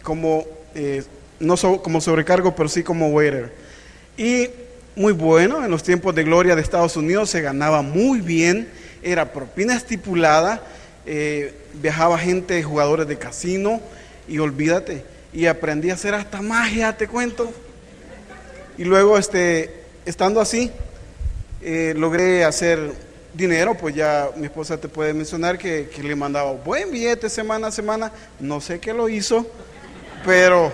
como, 0.02 0.44
eh, 0.76 1.02
no 1.40 1.56
como 1.82 2.00
sobrecargo, 2.00 2.54
pero 2.54 2.68
sí 2.68 2.84
como 2.84 3.08
waiter. 3.08 3.52
Y 4.16 4.48
muy 4.98 5.12
bueno. 5.12 5.64
En 5.64 5.70
los 5.70 5.82
tiempos 5.82 6.14
de 6.14 6.24
gloria 6.24 6.56
de 6.56 6.60
Estados 6.60 6.96
Unidos 6.96 7.30
se 7.30 7.40
ganaba 7.40 7.82
muy 7.82 8.20
bien, 8.20 8.68
era 9.02 9.32
propina 9.32 9.76
estipulada, 9.76 10.60
eh, 11.06 11.54
viajaba 11.74 12.18
gente, 12.18 12.62
jugadores 12.62 13.06
de 13.06 13.16
casino, 13.16 13.80
y 14.26 14.38
olvídate, 14.38 15.04
y 15.32 15.46
aprendí 15.46 15.90
a 15.90 15.94
hacer 15.94 16.14
hasta 16.14 16.42
magia, 16.42 16.96
te 16.96 17.06
cuento. 17.06 17.50
Y 18.76 18.84
luego, 18.84 19.16
este, 19.16 19.84
estando 20.04 20.40
así, 20.40 20.70
eh, 21.62 21.94
logré 21.96 22.44
hacer 22.44 22.92
dinero, 23.34 23.76
pues 23.76 23.94
ya 23.94 24.30
mi 24.36 24.46
esposa 24.46 24.78
te 24.78 24.88
puede 24.88 25.14
mencionar 25.14 25.58
que, 25.58 25.88
que 25.94 26.02
le 26.02 26.16
mandaba 26.16 26.52
buen 26.52 26.90
billete 26.90 27.30
semana 27.30 27.68
a 27.68 27.72
semana, 27.72 28.10
no 28.40 28.60
sé 28.60 28.80
qué 28.80 28.92
lo 28.92 29.08
hizo, 29.08 29.46
pero 30.24 30.72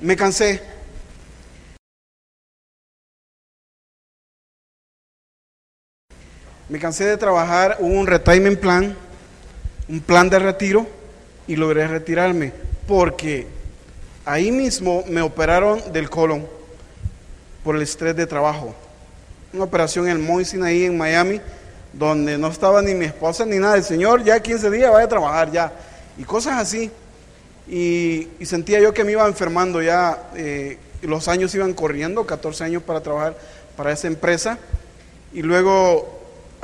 me 0.00 0.14
cansé 0.14 0.75
Me 6.68 6.78
cansé 6.80 7.04
de 7.04 7.16
trabajar, 7.16 7.76
hubo 7.78 7.94
un 7.94 8.06
retirement 8.06 8.58
plan, 8.58 8.96
un 9.88 10.00
plan 10.00 10.28
de 10.28 10.38
retiro 10.38 10.86
y 11.46 11.54
logré 11.54 11.86
retirarme 11.86 12.52
porque 12.86 13.46
ahí 14.24 14.50
mismo 14.50 15.04
me 15.08 15.22
operaron 15.22 15.80
del 15.92 16.10
colon 16.10 16.46
por 17.64 17.76
el 17.76 17.82
estrés 17.82 18.16
de 18.16 18.26
trabajo. 18.26 18.74
Una 19.52 19.64
operación 19.64 20.08
en 20.08 20.16
el 20.16 20.62
ahí 20.64 20.84
en 20.84 20.96
Miami, 20.96 21.40
donde 21.92 22.36
no 22.36 22.48
estaba 22.48 22.82
ni 22.82 22.94
mi 22.94 23.06
esposa 23.06 23.44
ni 23.46 23.58
nada. 23.58 23.76
El 23.76 23.84
Señor 23.84 24.22
ya 24.22 24.40
15 24.40 24.70
días 24.70 24.92
vaya 24.92 25.06
a 25.06 25.08
trabajar 25.08 25.50
ya. 25.50 25.72
Y 26.18 26.24
cosas 26.24 26.60
así. 26.60 26.90
Y, 27.68 28.28
sentía 28.44 28.80
yo 28.80 28.92
que 28.92 29.02
me 29.04 29.12
iba 29.12 29.26
enfermando 29.26 29.82
ya. 29.82 30.30
Eh, 30.36 30.78
los 31.02 31.28
años 31.28 31.54
iban 31.54 31.74
corriendo, 31.74 32.26
14 32.26 32.64
años 32.64 32.82
para 32.82 33.00
trabajar 33.00 33.36
para 33.76 33.92
esa 33.92 34.06
empresa. 34.06 34.58
Y 35.32 35.42
luego 35.42 36.15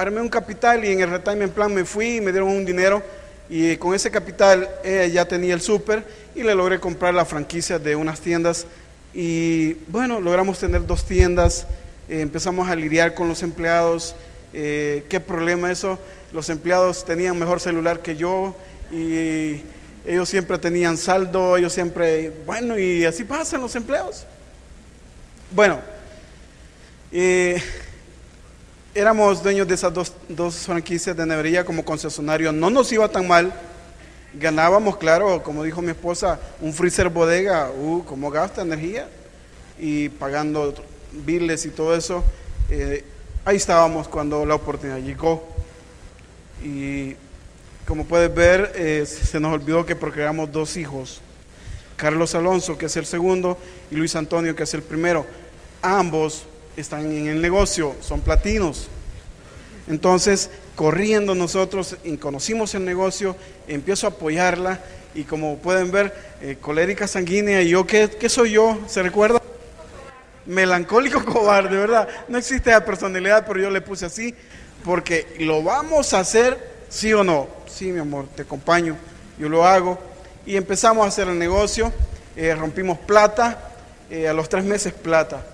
armé 0.02 0.20
un 0.20 0.28
capital 0.28 0.84
y 0.84 0.92
en 0.92 1.00
el 1.00 1.10
retirement 1.10 1.52
plan 1.52 1.72
me 1.72 1.84
fui 1.84 2.16
y 2.16 2.20
me 2.20 2.32
dieron 2.32 2.48
un 2.48 2.64
dinero 2.64 3.02
y 3.48 3.76
con 3.76 3.94
ese 3.94 4.10
capital 4.10 4.68
ella 4.84 5.06
ya 5.06 5.24
tenía 5.26 5.54
el 5.54 5.60
súper 5.60 6.04
y 6.34 6.42
le 6.42 6.54
logré 6.54 6.80
comprar 6.80 7.14
la 7.14 7.24
franquicia 7.24 7.78
de 7.78 7.96
unas 7.96 8.20
tiendas 8.20 8.66
y 9.14 9.74
bueno, 9.88 10.20
logramos 10.20 10.58
tener 10.58 10.86
dos 10.86 11.04
tiendas, 11.04 11.66
eh, 12.08 12.20
empezamos 12.20 12.68
a 12.68 12.74
lidiar 12.74 13.14
con 13.14 13.28
los 13.28 13.42
empleados, 13.42 14.14
eh, 14.52 15.04
qué 15.08 15.20
problema 15.20 15.70
eso, 15.70 15.98
los 16.32 16.48
empleados 16.48 17.04
tenían 17.04 17.38
mejor 17.38 17.60
celular 17.60 18.00
que 18.00 18.16
yo 18.16 18.56
y 18.90 19.62
ellos 20.06 20.28
siempre 20.28 20.58
tenían 20.58 20.96
saldo, 20.96 21.56
ellos 21.56 21.72
siempre, 21.72 22.32
bueno, 22.44 22.78
y 22.78 23.04
así 23.04 23.24
pasan 23.24 23.60
los 23.60 23.76
empleados. 23.76 24.26
Bueno, 25.50 25.80
eh, 27.12 27.62
éramos 28.94 29.42
dueños 29.42 29.66
de 29.66 29.74
esas 29.74 29.92
dos, 29.92 30.12
dos 30.28 30.56
franquicias 30.56 31.16
de 31.16 31.26
nevería 31.26 31.64
como 31.64 31.84
concesionario, 31.84 32.52
no 32.52 32.70
nos 32.70 32.92
iba 32.92 33.08
tan 33.08 33.26
mal. 33.26 33.52
Ganábamos, 34.34 34.96
claro, 34.96 35.42
como 35.42 35.62
dijo 35.62 35.82
mi 35.82 35.90
esposa, 35.90 36.40
un 36.60 36.72
freezer 36.72 37.08
bodega, 37.10 37.70
uh, 37.70 38.30
gasta 38.30 38.62
energía 38.62 39.08
y 39.78 40.08
pagando 40.08 40.74
biles 41.12 41.66
y 41.66 41.70
todo 41.70 41.94
eso. 41.94 42.24
Eh, 42.70 43.04
ahí 43.44 43.56
estábamos 43.56 44.08
cuando 44.08 44.46
la 44.46 44.54
oportunidad 44.54 44.98
llegó. 44.98 45.46
Y 46.62 47.16
Como 47.86 48.04
puedes 48.06 48.32
ver, 48.32 48.72
eh, 48.76 49.04
se 49.04 49.40
nos 49.40 49.52
olvidó 49.52 49.84
que 49.84 49.96
procreamos 49.96 50.50
dos 50.52 50.76
hijos. 50.76 51.20
Carlos 51.96 52.34
Alonso, 52.34 52.78
que 52.78 52.86
es 52.86 52.96
el 52.96 53.04
segundo, 53.04 53.58
y 53.90 53.96
Luis 53.96 54.16
Antonio, 54.16 54.54
que 54.54 54.62
es 54.62 54.72
el 54.72 54.82
primero. 54.82 55.26
Ambos 55.82 56.44
están 56.76 57.10
en 57.12 57.28
el 57.28 57.40
negocio, 57.40 57.94
son 58.00 58.20
platinos. 58.20 58.88
Entonces, 59.88 60.50
corriendo 60.76 61.34
nosotros, 61.34 61.96
conocimos 62.20 62.74
el 62.74 62.84
negocio, 62.84 63.36
empiezo 63.68 64.06
a 64.06 64.10
apoyarla 64.10 64.80
y 65.14 65.24
como 65.24 65.58
pueden 65.58 65.90
ver, 65.90 66.14
eh, 66.40 66.56
colérica 66.60 67.06
sanguínea, 67.06 67.62
y 67.62 67.70
yo, 67.70 67.86
¿qué, 67.86 68.08
¿qué 68.08 68.28
soy 68.28 68.52
yo? 68.52 68.78
¿Se 68.86 69.02
recuerda? 69.02 69.42
Melancólico 70.46 71.24
cobarde, 71.24 71.76
¿verdad? 71.76 72.08
No 72.28 72.38
existe 72.38 72.70
la 72.70 72.84
personalidad, 72.84 73.44
pero 73.46 73.60
yo 73.60 73.70
le 73.70 73.80
puse 73.80 74.06
así, 74.06 74.34
porque 74.84 75.36
lo 75.40 75.62
vamos 75.62 76.14
a 76.14 76.20
hacer, 76.20 76.58
sí 76.88 77.12
o 77.12 77.22
no. 77.22 77.48
Sí, 77.66 77.92
mi 77.92 78.00
amor, 78.00 78.26
te 78.34 78.42
acompaño, 78.42 78.96
yo 79.38 79.48
lo 79.48 79.66
hago. 79.66 79.98
Y 80.46 80.56
empezamos 80.56 81.04
a 81.04 81.08
hacer 81.08 81.28
el 81.28 81.38
negocio, 81.38 81.92
eh, 82.36 82.54
rompimos 82.54 82.98
plata, 82.98 83.70
eh, 84.10 84.28
a 84.28 84.32
los 84.32 84.48
tres 84.48 84.64
meses 84.64 84.92
plata. 84.92 85.44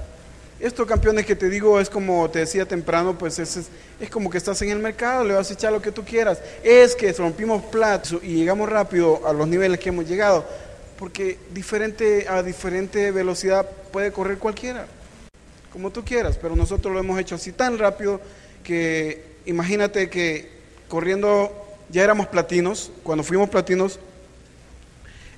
Estos 0.60 0.88
campeones 0.88 1.24
que 1.24 1.36
te 1.36 1.48
digo 1.48 1.78
es 1.78 1.88
como 1.88 2.28
te 2.30 2.40
decía 2.40 2.66
temprano, 2.66 3.16
pues 3.16 3.38
es, 3.38 3.68
es, 4.00 4.10
como 4.10 4.28
que 4.28 4.38
estás 4.38 4.60
en 4.62 4.70
el 4.70 4.80
mercado, 4.80 5.24
le 5.24 5.34
vas 5.34 5.48
a 5.50 5.54
echar 5.54 5.72
lo 5.72 5.80
que 5.80 5.92
tú 5.92 6.04
quieras. 6.04 6.40
Es 6.64 6.96
que 6.96 7.12
rompimos 7.12 7.62
plata 7.66 8.16
y 8.22 8.34
llegamos 8.34 8.68
rápido 8.68 9.24
a 9.24 9.32
los 9.32 9.46
niveles 9.46 9.78
que 9.78 9.90
hemos 9.90 10.08
llegado, 10.08 10.44
porque 10.98 11.38
diferente, 11.52 12.26
a 12.28 12.42
diferente 12.42 13.12
velocidad 13.12 13.70
puede 13.92 14.10
correr 14.10 14.38
cualquiera, 14.38 14.86
como 15.72 15.92
tú 15.92 16.04
quieras, 16.04 16.36
pero 16.36 16.56
nosotros 16.56 16.92
lo 16.92 16.98
hemos 16.98 17.20
hecho 17.20 17.36
así 17.36 17.52
tan 17.52 17.78
rápido 17.78 18.20
que 18.64 19.36
imagínate 19.46 20.10
que 20.10 20.50
corriendo 20.88 21.52
ya 21.88 22.02
éramos 22.02 22.26
platinos, 22.26 22.90
cuando 23.04 23.22
fuimos 23.22 23.48
platinos, 23.48 24.00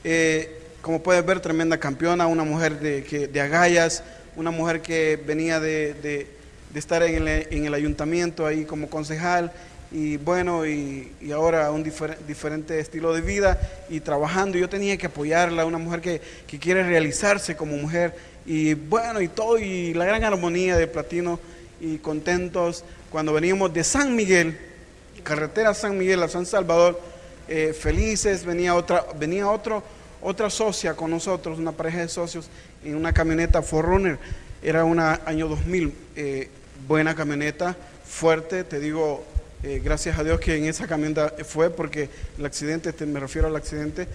eh, 0.03 0.57
como 0.81 1.03
puedes 1.03 1.25
ver, 1.27 1.41
tremenda 1.41 1.79
campeona, 1.79 2.27
una 2.27 2.43
mujer 2.43 2.81
de, 2.81 3.05
que, 3.05 3.29
de 3.29 3.41
agallas, 3.41 4.03
una 4.41 4.51
mujer 4.51 4.81
que 4.81 5.21
venía 5.23 5.61
de, 5.61 6.27
estar 6.75 7.03
en 7.03 7.29
el, 7.29 7.75
ayuntamiento 7.75 8.47
ahí 8.47 8.65
como 8.65 8.89
concejal 8.89 9.53
y 9.93 10.17
bueno, 10.17 10.65
y, 10.65 11.13
ahora 11.35 11.71
un 11.71 11.85
diferente 11.85 12.81
estilo 12.81 13.13
de 13.13 13.21
vida 13.21 13.61
y 13.91 14.01
trabajando. 14.01 14.57
Yo 14.57 14.69
tenía 14.71 14.97
que 14.97 15.09
apoyarla, 15.09 15.67
una 15.67 15.77
mujer 15.77 16.01
que, 16.01 16.21
quiere 16.59 16.83
realizarse 16.85 17.55
como 17.55 17.77
mujer 17.77 18.15
y 18.47 18.73
bueno, 18.73 19.21
y 19.21 19.29
todo, 19.29 19.59
y 19.59 19.93
la 19.93 20.07
gran 20.07 20.25
armonía 20.25 20.79
de 20.79 20.87
Platino 20.87 21.39
y 21.79 21.99
contentos. 21.99 22.83
Cuando 23.11 23.35
veníamos 23.35 23.75
de 23.75 23.85
San 23.85 24.17
Miguel, 24.17 24.59
carretera 25.23 25.75
San 25.75 25.99
Miguel 25.99 26.23
a 26.23 26.29
San 26.29 26.47
Salvador, 26.47 26.99
eh, 27.47 27.75
felices, 27.79 28.47
venía, 28.47 28.75
otra, 28.75 29.05
venía 29.19 29.51
otro, 29.51 29.83
otra 30.23 30.51
socia 30.51 30.95
con 30.95 31.11
nosotros, 31.11 31.59
una 31.59 31.73
pareja 31.73 31.99
de 31.99 32.09
socios 32.09 32.49
en 32.85 32.95
una 32.95 33.13
camioneta 33.13 33.63
Forerunner. 33.63 34.19
Era 34.63 34.85
un 34.85 35.01
año 35.01 35.49
2000, 35.49 35.95
eh, 36.17 36.49
buena 36.87 37.15
camioneta, 37.15 37.77
fuerte, 38.05 38.65
te 38.65 38.79
digo, 38.81 39.25
eh, 39.63 39.81
gracias 39.83 40.19
a 40.19 40.25
Dios 40.25 40.41
que 40.41 40.57
en 40.57 40.65
esa 40.65 40.87
camioneta 40.87 41.35
fue, 41.45 41.71
porque 41.71 42.11
el 42.39 42.45
accidente, 42.45 42.93
me 43.07 43.21
refiero 43.21 43.49
al 43.49 43.57
accidente, 43.57 44.07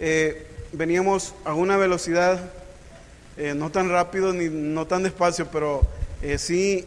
eh, 0.00 0.46
veníamos 0.72 1.34
a 1.44 1.54
una 1.54 1.76
velocidad 1.76 2.50
no 3.56 3.68
tan 3.70 3.90
rápido 3.90 4.32
ni 4.32 4.48
no 4.48 4.86
tan 4.86 5.02
despacio, 5.02 5.48
pero 5.50 5.82
sí, 6.38 6.86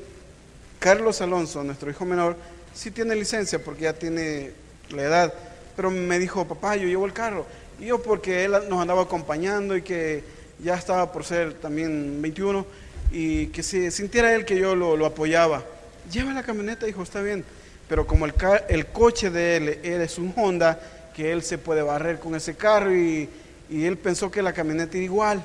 Carlos 0.80 1.20
Alonso, 1.20 1.62
nuestro 1.62 1.92
hijo 1.92 2.06
menor, 2.06 2.38
sí 2.74 2.90
tiene 2.90 3.16
licencia 3.16 3.60
porque 3.60 3.84
ya 3.84 3.92
tiene 3.92 4.54
la 4.90 5.04
edad, 5.04 5.34
pero 5.76 5.92
me 5.92 6.20
dijo, 6.20 6.48
papá, 6.48 6.78
yo 6.78 6.88
llevo 6.88 7.06
el 7.06 7.12
carro. 7.12 7.46
Y 7.80 7.86
yo 7.86 8.02
porque 8.02 8.46
él 8.46 8.54
nos 8.70 8.82
andaba 8.82 9.04
acompañando 9.04 9.76
y 9.78 9.82
que 9.82 10.24
ya 10.64 10.76
estaba 10.76 11.12
por 11.12 11.24
ser 11.24 11.54
también 11.54 12.22
21 12.22 12.66
y 13.12 13.48
que 13.48 13.64
se 13.64 13.92
sintiera 13.92 14.34
él 14.34 14.46
que 14.46 14.58
yo 14.58 14.76
lo, 14.76 15.06
apoyaba. 15.06 15.64
Lleva 16.12 16.34
la 16.34 16.44
camioneta, 16.44 16.86
dijo, 16.86 17.04
está 17.04 17.22
bien, 17.22 17.44
pero 17.88 18.08
como 18.08 18.26
el, 18.26 18.34
el 18.70 18.88
coche 18.88 19.30
de 19.30 19.58
él, 19.58 19.70
es 19.84 20.18
un 20.18 20.34
Honda, 20.36 20.80
que 21.16 21.32
él 21.32 21.42
se 21.42 21.58
puede 21.58 21.82
barrer 21.82 22.20
con 22.20 22.36
ese 22.36 22.56
carro 22.56 22.96
y, 22.96 23.30
él 23.70 23.98
pensó 23.98 24.32
que 24.32 24.42
la 24.42 24.54
camioneta 24.54 24.96
era 24.96 25.04
igual. 25.04 25.44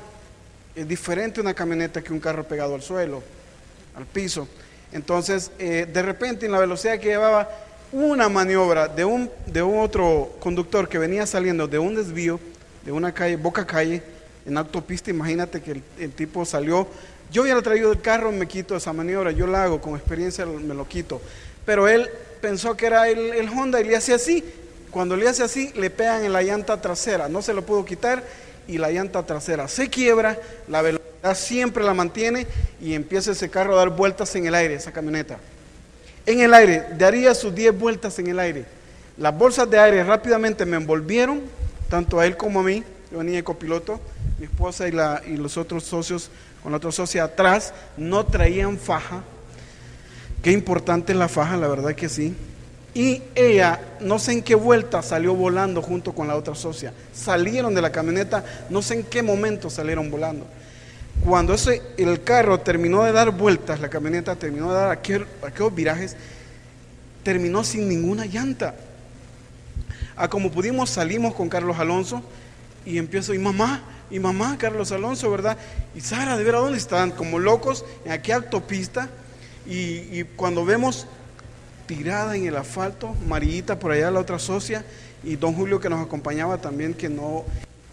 Es 0.77 0.87
diferente 0.87 1.41
una 1.41 1.55
camioneta 1.55 2.03
que 2.03 2.13
un 2.13 2.21
carro 2.21 2.45
pegado 2.45 2.75
al 2.77 2.83
suelo, 2.83 3.23
al 3.97 4.07
piso. 4.07 4.47
Entonces, 4.93 5.51
eh, 5.59 5.89
de 5.93 6.03
repente, 6.03 6.47
en 6.47 6.53
la 6.53 6.61
velocidad 6.61 7.01
que 7.01 7.09
llevaba, 7.09 7.49
una 7.93 8.31
maniobra 8.31 8.89
de 8.89 9.05
un, 9.05 9.31
de 9.47 9.61
otro 9.61 10.33
conductor 10.41 10.89
que 10.89 10.99
venía 10.99 11.27
saliendo 11.27 11.69
de 11.69 11.79
un 11.79 11.95
desvío, 11.95 12.41
de 12.85 12.91
una 12.91 13.13
calle, 13.13 13.37
boca 13.37 13.67
calle, 13.67 14.03
en 14.47 14.57
autopista, 14.57 15.11
imagínate 15.11 15.61
que 15.61 15.83
el, 15.99 16.13
tipo 16.13 16.45
salió, 16.45 16.89
yo 17.31 17.43
hubiera 17.43 17.63
traído 17.63 17.93
el 17.93 18.01
carro, 18.01 18.33
me 18.33 18.49
quito 18.49 18.75
esa 18.75 18.93
maniobra, 18.93 19.31
yo 19.31 19.47
la 19.47 19.65
hago, 19.65 19.81
con 19.81 19.95
experiencia 19.95 20.45
me 20.47 20.75
lo 20.75 20.89
quito. 20.89 21.21
Pero 21.65 21.87
él 21.87 22.09
pensó 22.41 22.77
que 22.77 22.87
era 22.87 23.09
el, 23.09 23.49
Honda 23.49 23.81
y 23.81 23.85
le 23.85 23.95
hace 23.95 24.15
así, 24.15 24.43
cuando 24.91 25.17
le 25.17 25.29
hace 25.29 25.43
así, 25.43 25.71
le 25.77 25.91
pegan 25.91 26.25
en 26.25 26.33
la 26.33 26.43
llanta 26.43 26.81
trasera, 26.81 27.29
no 27.29 27.43
se 27.43 27.55
lo 27.55 27.65
pudo 27.65 27.85
quitar 27.85 28.25
y 28.67 28.79
la 28.79 28.91
llanta 28.91 29.25
trasera 29.25 29.69
se 29.69 29.89
quiebra, 29.89 30.39
la 30.69 30.83
velocidad 30.83 31.37
siempre 31.37 31.85
la 31.85 31.95
mantiene 31.95 32.47
y 32.81 32.95
empieza 32.95 33.33
ese 33.33 33.49
carro 33.49 33.75
a 33.75 33.77
dar 33.77 33.91
vueltas 33.91 34.35
en 34.35 34.47
el 34.47 34.55
aire, 34.55 34.75
esa 34.75 34.93
camioneta. 34.93 35.39
En 36.27 36.41
el 36.41 36.55
aire, 36.55 36.85
daría 36.97 37.35
sus 37.35 37.55
10 37.55 37.79
vueltas 37.79 38.19
en 38.19 38.29
el 38.29 38.39
aire. 38.39 38.65
Las 39.17 39.37
bolsas 39.37 39.69
de 39.69 39.79
aire 39.79 40.05
rápidamente 40.05 40.65
me 40.65 40.77
envolvieron, 40.77 41.43
tanto 41.89 42.21
a 42.21 42.27
él 42.27 42.37
como 42.37 42.61
a 42.61 42.63
mí, 42.63 42.83
yo 43.11 43.19
venía 43.19 43.37
de 43.37 43.45
copiloto, 43.45 44.01
mi 44.39 44.47
esposa 44.47 44.89
y, 44.89 44.93
la, 44.93 45.21
y 45.27 45.37
los 45.37 45.57
otros 45.57 45.85
socios, 45.85 46.31
con 46.63 46.73
la 46.73 46.79
otra 46.79 46.93
socia 46.93 47.25
atrás, 47.25 47.75
no 47.97 48.25
traían 48.25 48.79
faja. 48.79 49.23
Qué 50.43 50.53
importante 50.53 51.13
es 51.13 51.19
la 51.19 51.29
faja, 51.29 51.57
la 51.57 51.69
verdad 51.69 51.95
que 51.95 52.09
sí. 52.09 52.35
Y 52.95 53.23
ella, 53.35 53.81
no 54.01 54.19
sé 54.19 54.33
en 54.33 54.43
qué 54.43 54.55
vuelta, 54.55 55.03
salió 55.03 55.35
volando 55.35 55.83
junto 55.83 56.13
con 56.13 56.29
la 56.29 56.37
otra 56.37 56.55
socia. 56.55 56.93
Salieron 57.13 57.75
de 57.75 57.83
la 57.83 57.91
camioneta, 57.91 58.45
no 58.71 58.83
sé 58.83 58.95
en 58.95 59.03
qué 59.05 59.23
momento 59.23 59.71
salieron 59.71 60.11
volando. 60.11 60.47
Cuando 61.25 61.55
ese, 61.55 61.83
el 61.99 62.25
carro 62.25 62.61
terminó 62.61 63.05
de 63.05 63.13
dar 63.13 63.31
vueltas, 63.31 63.79
la 63.81 63.89
camioneta 63.89 64.35
terminó 64.35 64.71
de 64.71 64.75
dar 64.75 64.91
aquel, 64.91 65.27
aquellos 65.43 65.73
virajes, 65.73 66.17
terminó 67.23 67.63
sin 67.63 67.89
ninguna 67.89 68.27
llanta. 68.27 68.75
A 70.17 70.29
como 70.29 70.51
pudimos 70.51 70.91
salimos 70.91 71.35
con 71.35 71.49
Carlos 71.49 71.79
Alonso 71.79 72.23
y 72.85 72.99
empiezo, 72.99 73.35
y 73.35 73.39
mamá, 73.39 73.83
y 74.11 74.19
mamá, 74.19 74.59
Carlos 74.59 74.91
Alonso, 74.91 75.31
¿verdad? 75.31 75.57
Y 75.95 76.01
Sara, 76.01 76.37
de 76.37 76.43
ver 76.43 76.57
a 76.57 76.59
dónde 76.59 76.79
están, 76.79 77.13
como 77.13 77.39
locos, 77.39 77.85
en 78.05 78.13
aquella 78.13 78.37
autopista. 78.37 79.09
Y, 79.65 80.25
cuando 80.37 80.65
vemos 80.65 81.07
tirada 81.87 82.37
en 82.37 82.47
el 82.47 82.57
asfalto, 82.57 83.15
Marillita 83.29 83.79
por 83.79 83.93
allá, 83.93 84.11
la 84.11 84.19
otra 84.19 84.41
socia, 84.41 84.85
y 85.23 85.37
don 85.37 85.55
Julio 85.55 85.79
que 85.79 85.89
nos 85.89 86.05
acompañaba 86.05 86.59
también, 86.59 86.95
que 86.95 87.09
no, 87.09 87.45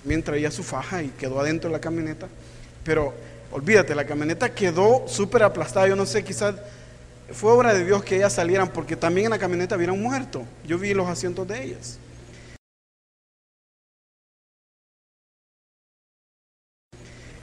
también 0.01 0.23
traía 0.23 0.49
su 0.49 0.63
faja 0.63 1.03
y 1.03 1.09
quedó 1.09 1.39
adentro 1.39 1.69
de 1.69 1.75
la 1.75 1.81
camioneta. 1.81 2.27
Pero 2.83 3.13
olvídate, 3.51 3.95
la 3.95 4.05
camioneta 4.05 4.53
quedó 4.53 5.07
súper 5.07 5.43
aplastada. 5.43 5.87
Yo 5.87 5.95
no 5.95 6.05
sé, 6.05 6.23
quizás 6.23 6.55
fue 7.31 7.51
obra 7.51 7.73
de 7.73 7.85
Dios 7.85 8.03
que 8.03 8.17
ellas 8.17 8.33
salieran, 8.33 8.69
porque 8.69 8.95
también 8.95 9.25
en 9.25 9.31
la 9.31 9.39
camioneta 9.39 9.75
un 9.75 10.01
muerto. 10.01 10.43
Yo 10.65 10.77
vi 10.77 10.93
los 10.93 11.07
asientos 11.07 11.47
de 11.47 11.63
ellas. 11.63 11.99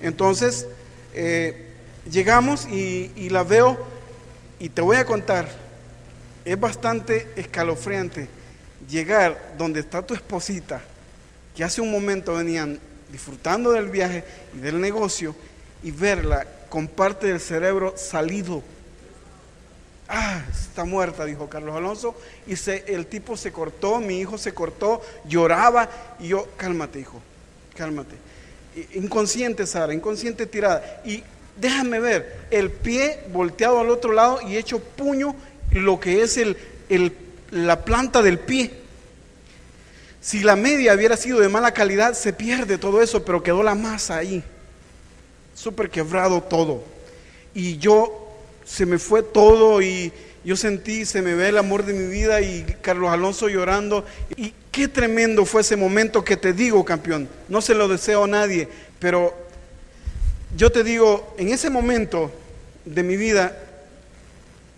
Entonces, 0.00 0.66
eh, 1.14 1.72
llegamos 2.10 2.66
y, 2.66 3.28
la 3.30 3.42
veo 3.42 3.78
y 4.58 4.68
te 4.68 4.82
voy 4.82 4.96
a 4.96 5.04
contar, 5.04 5.48
es 6.44 6.58
bastante 6.60 7.28
escalofriante 7.36 8.28
llegar 8.88 9.54
donde 9.58 9.80
está 9.80 10.02
tu 10.02 10.14
esposita, 10.14 10.82
que 11.54 11.64
hace 11.64 11.80
un 11.80 11.90
momento 11.90 12.34
venían 12.34 12.78
disfrutando 13.10 13.72
del 13.72 13.88
viaje 13.88 14.24
y 14.54 14.58
del 14.58 14.80
negocio, 14.80 15.34
y 15.82 15.90
verla 15.90 16.46
con 16.68 16.88
parte 16.88 17.28
del 17.28 17.40
cerebro 17.40 17.94
salido. 17.96 18.62
Ah, 20.08 20.42
está 20.50 20.84
muerta, 20.84 21.24
dijo 21.24 21.48
Carlos 21.48 21.76
Alonso. 21.76 22.14
Y 22.46 22.56
se, 22.56 22.84
el 22.86 23.06
tipo 23.06 23.36
se 23.36 23.52
cortó, 23.52 24.00
mi 24.00 24.20
hijo 24.20 24.38
se 24.38 24.54
cortó, 24.54 25.02
lloraba. 25.26 25.88
Y 26.20 26.28
yo, 26.28 26.48
cálmate, 26.56 27.00
hijo, 27.00 27.20
cálmate 27.76 28.14
inconsciente 28.94 29.66
Sara, 29.66 29.94
inconsciente 29.94 30.46
tirada. 30.46 31.00
Y 31.04 31.22
déjame 31.56 32.00
ver, 32.00 32.46
el 32.50 32.70
pie 32.70 33.20
volteado 33.32 33.80
al 33.80 33.90
otro 33.90 34.12
lado 34.12 34.40
y 34.42 34.56
hecho 34.56 34.80
puño 34.80 35.34
lo 35.72 35.98
que 35.98 36.22
es 36.22 36.36
el, 36.36 36.56
la 37.50 37.84
planta 37.84 38.22
del 38.22 38.38
pie. 38.38 38.85
Si 40.26 40.40
la 40.40 40.56
media 40.56 40.92
hubiera 40.92 41.16
sido 41.16 41.38
de 41.38 41.48
mala 41.48 41.72
calidad, 41.72 42.14
se 42.14 42.32
pierde 42.32 42.78
todo 42.78 43.00
eso, 43.00 43.24
pero 43.24 43.44
quedó 43.44 43.62
la 43.62 43.76
masa 43.76 44.16
ahí. 44.16 44.42
Súper 45.54 45.88
quebrado 45.88 46.42
todo. 46.42 46.82
Y 47.54 47.78
yo, 47.78 48.34
se 48.64 48.86
me 48.86 48.98
fue 48.98 49.22
todo 49.22 49.80
y, 49.80 50.12
yo 50.44 50.56
sentí, 50.56 51.04
se 51.04 51.22
me 51.22 51.36
ve 51.36 51.50
el 51.50 51.58
amor 51.58 51.84
de 51.84 51.92
mi 51.92 52.08
vida 52.08 52.40
y 52.40 52.64
Carlos 52.82 53.10
Alonso 53.10 53.48
llorando. 53.48 54.04
Y 54.36 54.52
qué 54.72 54.88
tremendo 54.88 55.44
fue 55.44 55.60
ese 55.60 55.76
momento 55.76 56.24
que 56.24 56.36
te 56.36 56.52
digo, 56.52 56.84
campeón. 56.84 57.28
No 57.48 57.60
se 57.60 57.76
lo 57.76 57.86
deseo 57.86 58.24
a 58.24 58.26
nadie, 58.26 58.68
pero 58.98 59.32
yo 60.56 60.72
te 60.72 60.82
digo, 60.82 61.36
en 61.38 61.50
ese 61.50 61.70
momento 61.70 62.32
de 62.84 63.04
mi 63.04 63.16
vida, 63.16 63.56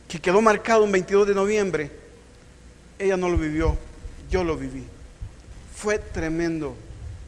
que 0.08 0.20
quedó 0.20 0.42
marcado 0.42 0.84
un 0.84 0.92
22 0.92 1.26
de 1.26 1.34
noviembre, 1.34 1.90
ella 2.98 3.16
no 3.16 3.30
lo 3.30 3.38
vivió, 3.38 3.78
yo 4.30 4.44
lo 4.44 4.54
viví. 4.54 4.84
Fue 5.78 6.00
tremendo. 6.00 6.74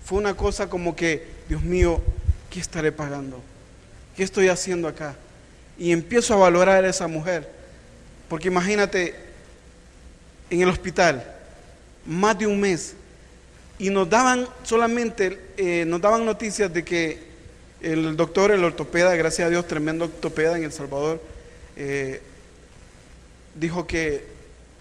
Fue 0.05 0.19
una 0.19 0.35
cosa 0.35 0.69
como 0.69 0.97
que, 0.97 1.25
Dios 1.49 1.63
mío, 1.63 2.03
¿qué 2.51 2.59
estaré 2.59 2.91
pagando? 2.91 3.41
¿Qué 4.17 4.25
estoy 4.25 4.49
haciendo 4.49 4.89
acá? 4.89 5.15
Y 5.79 5.93
empiezo 5.93 6.35
a 6.35 6.39
valorar 6.39 6.85
a 6.85 6.89
esa 6.89 7.07
mujer. 7.07 7.49
Porque 8.29 8.49
imagínate, 8.49 9.15
en 10.51 10.63
el 10.63 10.69
hospital, 10.69 11.25
más 12.05 12.37
de 12.41 12.49
un 12.49 12.59
mes, 12.59 12.95
y 13.79 13.89
nos 13.89 14.11
daban 14.11 14.49
solamente, 14.65 15.39
eh, 15.57 15.85
nos 15.87 16.01
daban 16.01 16.27
noticias 16.27 16.73
de 16.73 16.85
que 16.85 17.23
el 17.81 18.17
doctor, 18.17 18.51
el 18.51 18.65
ortopeda, 18.65 19.15
gracias 19.15 19.47
a 19.47 19.51
Dios, 19.51 19.69
tremendo 19.69 20.07
ortopeda 20.07 20.59
en 20.59 20.65
El 20.65 20.73
Salvador, 20.73 21.23
eh, 21.77 22.21
dijo 23.55 23.87
que 23.87 24.25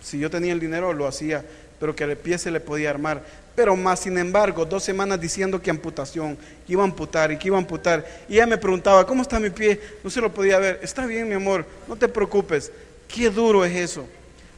si 0.02 0.18
yo 0.18 0.32
tenía 0.32 0.54
el 0.54 0.60
dinero 0.60 0.92
lo 0.92 1.08
hacía, 1.08 1.46
pero 1.80 1.96
que 1.96 2.04
el 2.04 2.18
pie 2.18 2.38
se 2.38 2.52
le 2.52 2.60
podía 2.60 2.90
armar. 2.90 3.24
Pero 3.56 3.76
más, 3.76 4.02
sin 4.02 4.18
embargo, 4.18 4.66
dos 4.66 4.84
semanas 4.84 5.20
diciendo 5.20 5.62
que 5.62 5.70
amputación, 5.70 6.38
que 6.66 6.74
iba 6.74 6.82
a 6.82 6.86
amputar 6.86 7.32
y 7.32 7.38
que 7.38 7.48
iba 7.48 7.58
a 7.58 7.60
amputar. 7.60 8.06
Y 8.28 8.36
ella 8.36 8.46
me 8.46 8.58
preguntaba, 8.58 9.06
¿cómo 9.06 9.22
está 9.22 9.40
mi 9.40 9.50
pie? 9.50 9.80
No 10.04 10.10
se 10.10 10.22
lo 10.22 10.34
podía 10.34 10.60
ver. 10.60 10.80
Está 10.82 11.06
bien, 11.06 11.28
mi 11.28 11.36
amor, 11.36 11.66
no 11.88 11.96
te 11.96 12.08
preocupes. 12.08 12.72
Qué 13.08 13.30
duro 13.30 13.66
es 13.66 13.76
eso. 13.76 14.08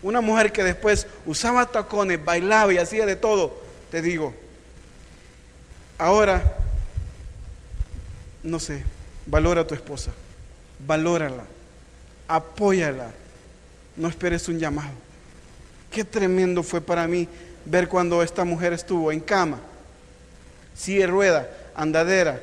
Una 0.04 0.22
mujer 0.22 0.52
que 0.52 0.64
después 0.64 1.08
usaba 1.26 1.66
tacones, 1.66 2.24
bailaba 2.24 2.74
y 2.74 2.78
hacía 2.78 3.06
de 3.06 3.16
todo. 3.16 3.60
Te 3.90 4.02
digo, 4.02 4.34
ahora, 5.98 6.58
no 8.44 8.60
sé, 8.60 8.84
valora 9.26 9.62
a 9.62 9.68
tu 9.68 9.76
esposa, 9.76 10.12
valórala, 10.86 11.44
apóyala 12.28 13.12
no 13.96 14.08
esperes 14.08 14.48
un 14.48 14.60
llamado. 14.60 14.94
Qué 15.92 16.04
tremendo 16.04 16.64
fue 16.64 16.82
para 16.82 17.08
mí 17.08 17.28
ver 17.66 17.88
cuando 17.88 18.24
esta 18.24 18.44
mujer 18.44 18.74
estuvo 18.74 19.12
en 19.12 19.20
cama, 19.20 19.60
silla 20.76 21.08
rueda, 21.08 21.50
andadera, 21.76 22.42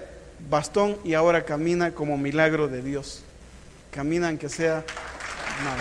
bastón 0.48 0.96
y 1.04 1.14
ahora 1.14 1.44
camina 1.44 1.92
como 1.92 2.16
milagro 2.16 2.68
de 2.68 2.82
Dios. 2.82 3.22
Camina 3.90 4.28
aunque 4.28 4.48
sea 4.48 4.84
mal. 5.64 5.78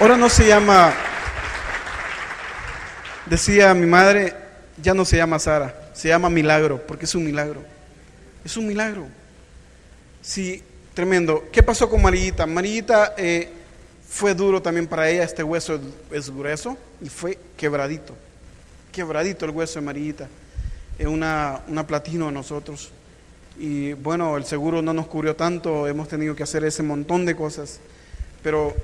Ahora 0.00 0.16
no 0.16 0.30
se 0.30 0.46
llama, 0.46 0.94
decía 3.26 3.74
mi 3.74 3.86
madre, 3.86 4.34
ya 4.80 4.94
no 4.94 5.04
se 5.04 5.18
llama 5.18 5.38
Sara, 5.38 5.74
se 5.92 6.08
llama 6.08 6.30
milagro, 6.30 6.80
porque 6.86 7.04
es 7.04 7.14
un 7.14 7.24
milagro. 7.24 7.62
Es 8.42 8.56
un 8.56 8.66
milagro. 8.66 9.06
Sí, 10.22 10.64
tremendo. 11.00 11.44
¿Qué 11.50 11.62
pasó 11.62 11.88
con 11.88 12.02
Marillita? 12.02 12.44
Marillita 12.44 13.14
eh, 13.16 13.48
fue 14.06 14.34
duro 14.34 14.60
también 14.60 14.86
para 14.86 15.08
ella, 15.08 15.24
este 15.24 15.42
hueso 15.42 15.80
es 16.12 16.28
grueso 16.28 16.76
y 17.00 17.08
fue 17.08 17.38
quebradito. 17.56 18.14
Quebradito 18.92 19.46
el 19.46 19.52
hueso 19.52 19.80
de 19.80 19.86
Marillita. 19.86 20.28
Es 20.98 21.06
una, 21.06 21.62
una 21.68 21.86
platino 21.86 22.28
a 22.28 22.30
nosotros. 22.30 22.90
Y 23.58 23.94
bueno, 23.94 24.36
el 24.36 24.44
seguro 24.44 24.82
no 24.82 24.92
nos 24.92 25.06
cubrió 25.06 25.34
tanto, 25.34 25.88
hemos 25.88 26.06
tenido 26.06 26.36
que 26.36 26.42
hacer 26.42 26.64
ese 26.64 26.82
montón 26.82 27.24
de 27.24 27.34
cosas. 27.34 27.80
Pero 28.42 28.74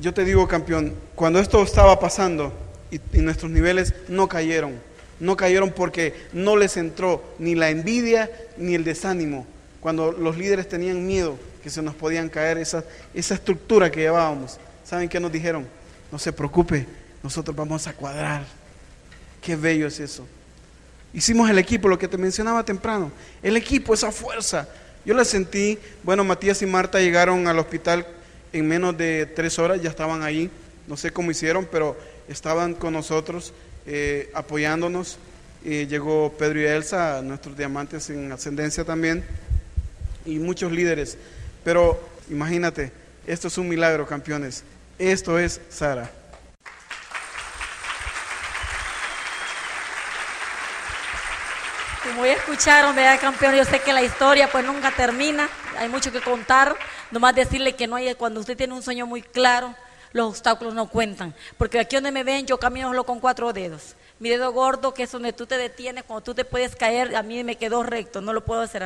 yo 0.00 0.14
te 0.14 0.24
digo, 0.24 0.46
campeón, 0.46 0.94
cuando 1.16 1.40
esto 1.40 1.60
estaba 1.64 1.98
pasando 1.98 2.52
y 2.92 3.18
nuestros 3.18 3.50
niveles 3.50 3.92
no 4.06 4.28
cayeron, 4.28 4.74
no 5.18 5.36
cayeron 5.36 5.72
porque 5.72 6.14
no 6.32 6.54
les 6.54 6.76
entró 6.76 7.20
ni 7.40 7.56
la 7.56 7.70
envidia 7.70 8.30
ni 8.58 8.76
el 8.76 8.84
desánimo, 8.84 9.44
cuando 9.82 10.12
los 10.12 10.38
líderes 10.38 10.68
tenían 10.68 11.04
miedo 11.04 11.36
que 11.60 11.68
se 11.68 11.82
nos 11.82 11.96
podían 11.96 12.28
caer 12.28 12.56
esa, 12.56 12.84
esa 13.12 13.34
estructura 13.34 13.90
que 13.90 14.00
llevábamos. 14.00 14.58
¿Saben 14.84 15.08
qué 15.08 15.18
nos 15.18 15.32
dijeron? 15.32 15.66
No 16.12 16.20
se 16.20 16.32
preocupe, 16.32 16.86
nosotros 17.20 17.54
vamos 17.56 17.88
a 17.88 17.92
cuadrar. 17.92 18.44
Qué 19.40 19.56
bello 19.56 19.88
es 19.88 19.98
eso. 19.98 20.24
Hicimos 21.12 21.50
el 21.50 21.58
equipo, 21.58 21.88
lo 21.88 21.98
que 21.98 22.06
te 22.06 22.16
mencionaba 22.16 22.64
temprano. 22.64 23.10
El 23.42 23.56
equipo, 23.56 23.92
esa 23.92 24.12
fuerza. 24.12 24.68
Yo 25.04 25.14
la 25.14 25.24
sentí, 25.24 25.76
bueno, 26.04 26.22
Matías 26.22 26.62
y 26.62 26.66
Marta 26.66 27.00
llegaron 27.00 27.48
al 27.48 27.58
hospital 27.58 28.06
en 28.52 28.68
menos 28.68 28.96
de 28.96 29.26
tres 29.26 29.58
horas, 29.58 29.82
ya 29.82 29.90
estaban 29.90 30.22
ahí. 30.22 30.48
No 30.86 30.96
sé 30.96 31.10
cómo 31.10 31.32
hicieron, 31.32 31.66
pero 31.70 31.96
estaban 32.28 32.74
con 32.74 32.92
nosotros 32.92 33.52
eh, 33.86 34.30
apoyándonos. 34.32 35.18
Eh, 35.64 35.88
llegó 35.90 36.32
Pedro 36.38 36.60
y 36.60 36.66
Elsa, 36.66 37.20
nuestros 37.20 37.56
diamantes 37.56 38.10
en 38.10 38.30
ascendencia 38.30 38.84
también 38.84 39.24
y 40.24 40.38
muchos 40.38 40.72
líderes. 40.72 41.16
Pero 41.64 42.00
imagínate, 42.28 42.92
esto 43.26 43.48
es 43.48 43.58
un 43.58 43.68
milagro, 43.68 44.06
campeones. 44.06 44.64
Esto 44.98 45.38
es 45.38 45.60
Sara. 45.68 46.10
Como 52.04 52.26
ya 52.26 52.34
escucharon, 52.34 52.94
¿verdad, 52.94 53.20
campeón? 53.20 53.54
Yo 53.54 53.64
sé 53.64 53.80
que 53.80 53.92
la 53.92 54.02
historia 54.02 54.50
pues 54.50 54.64
nunca 54.64 54.90
termina, 54.90 55.48
hay 55.78 55.88
mucho 55.88 56.12
que 56.12 56.20
contar, 56.20 56.76
nomás 57.10 57.34
decirle 57.34 57.74
que 57.74 57.86
no 57.86 57.96
hay, 57.96 58.14
cuando 58.16 58.40
usted 58.40 58.56
tiene 58.56 58.74
un 58.74 58.82
sueño 58.82 59.06
muy 59.06 59.22
claro, 59.22 59.74
los 60.12 60.28
obstáculos 60.28 60.74
no 60.74 60.88
cuentan, 60.88 61.34
porque 61.56 61.78
aquí 61.80 61.96
donde 61.96 62.12
me 62.12 62.22
ven 62.22 62.44
yo 62.44 62.58
camino 62.58 62.88
solo 62.88 63.04
con 63.04 63.18
cuatro 63.18 63.52
dedos. 63.52 63.94
Mi 64.18 64.28
dedo 64.28 64.52
gordo, 64.52 64.92
que 64.92 65.04
es 65.04 65.10
donde 65.10 65.32
tú 65.32 65.46
te 65.46 65.56
detienes, 65.56 66.04
cuando 66.04 66.22
tú 66.22 66.34
te 66.34 66.44
puedes 66.44 66.76
caer, 66.76 67.16
a 67.16 67.22
mí 67.22 67.42
me 67.44 67.56
quedó 67.56 67.82
recto, 67.82 68.20
no 68.20 68.32
lo 68.32 68.44
puedo 68.44 68.60
hacer 68.60 68.82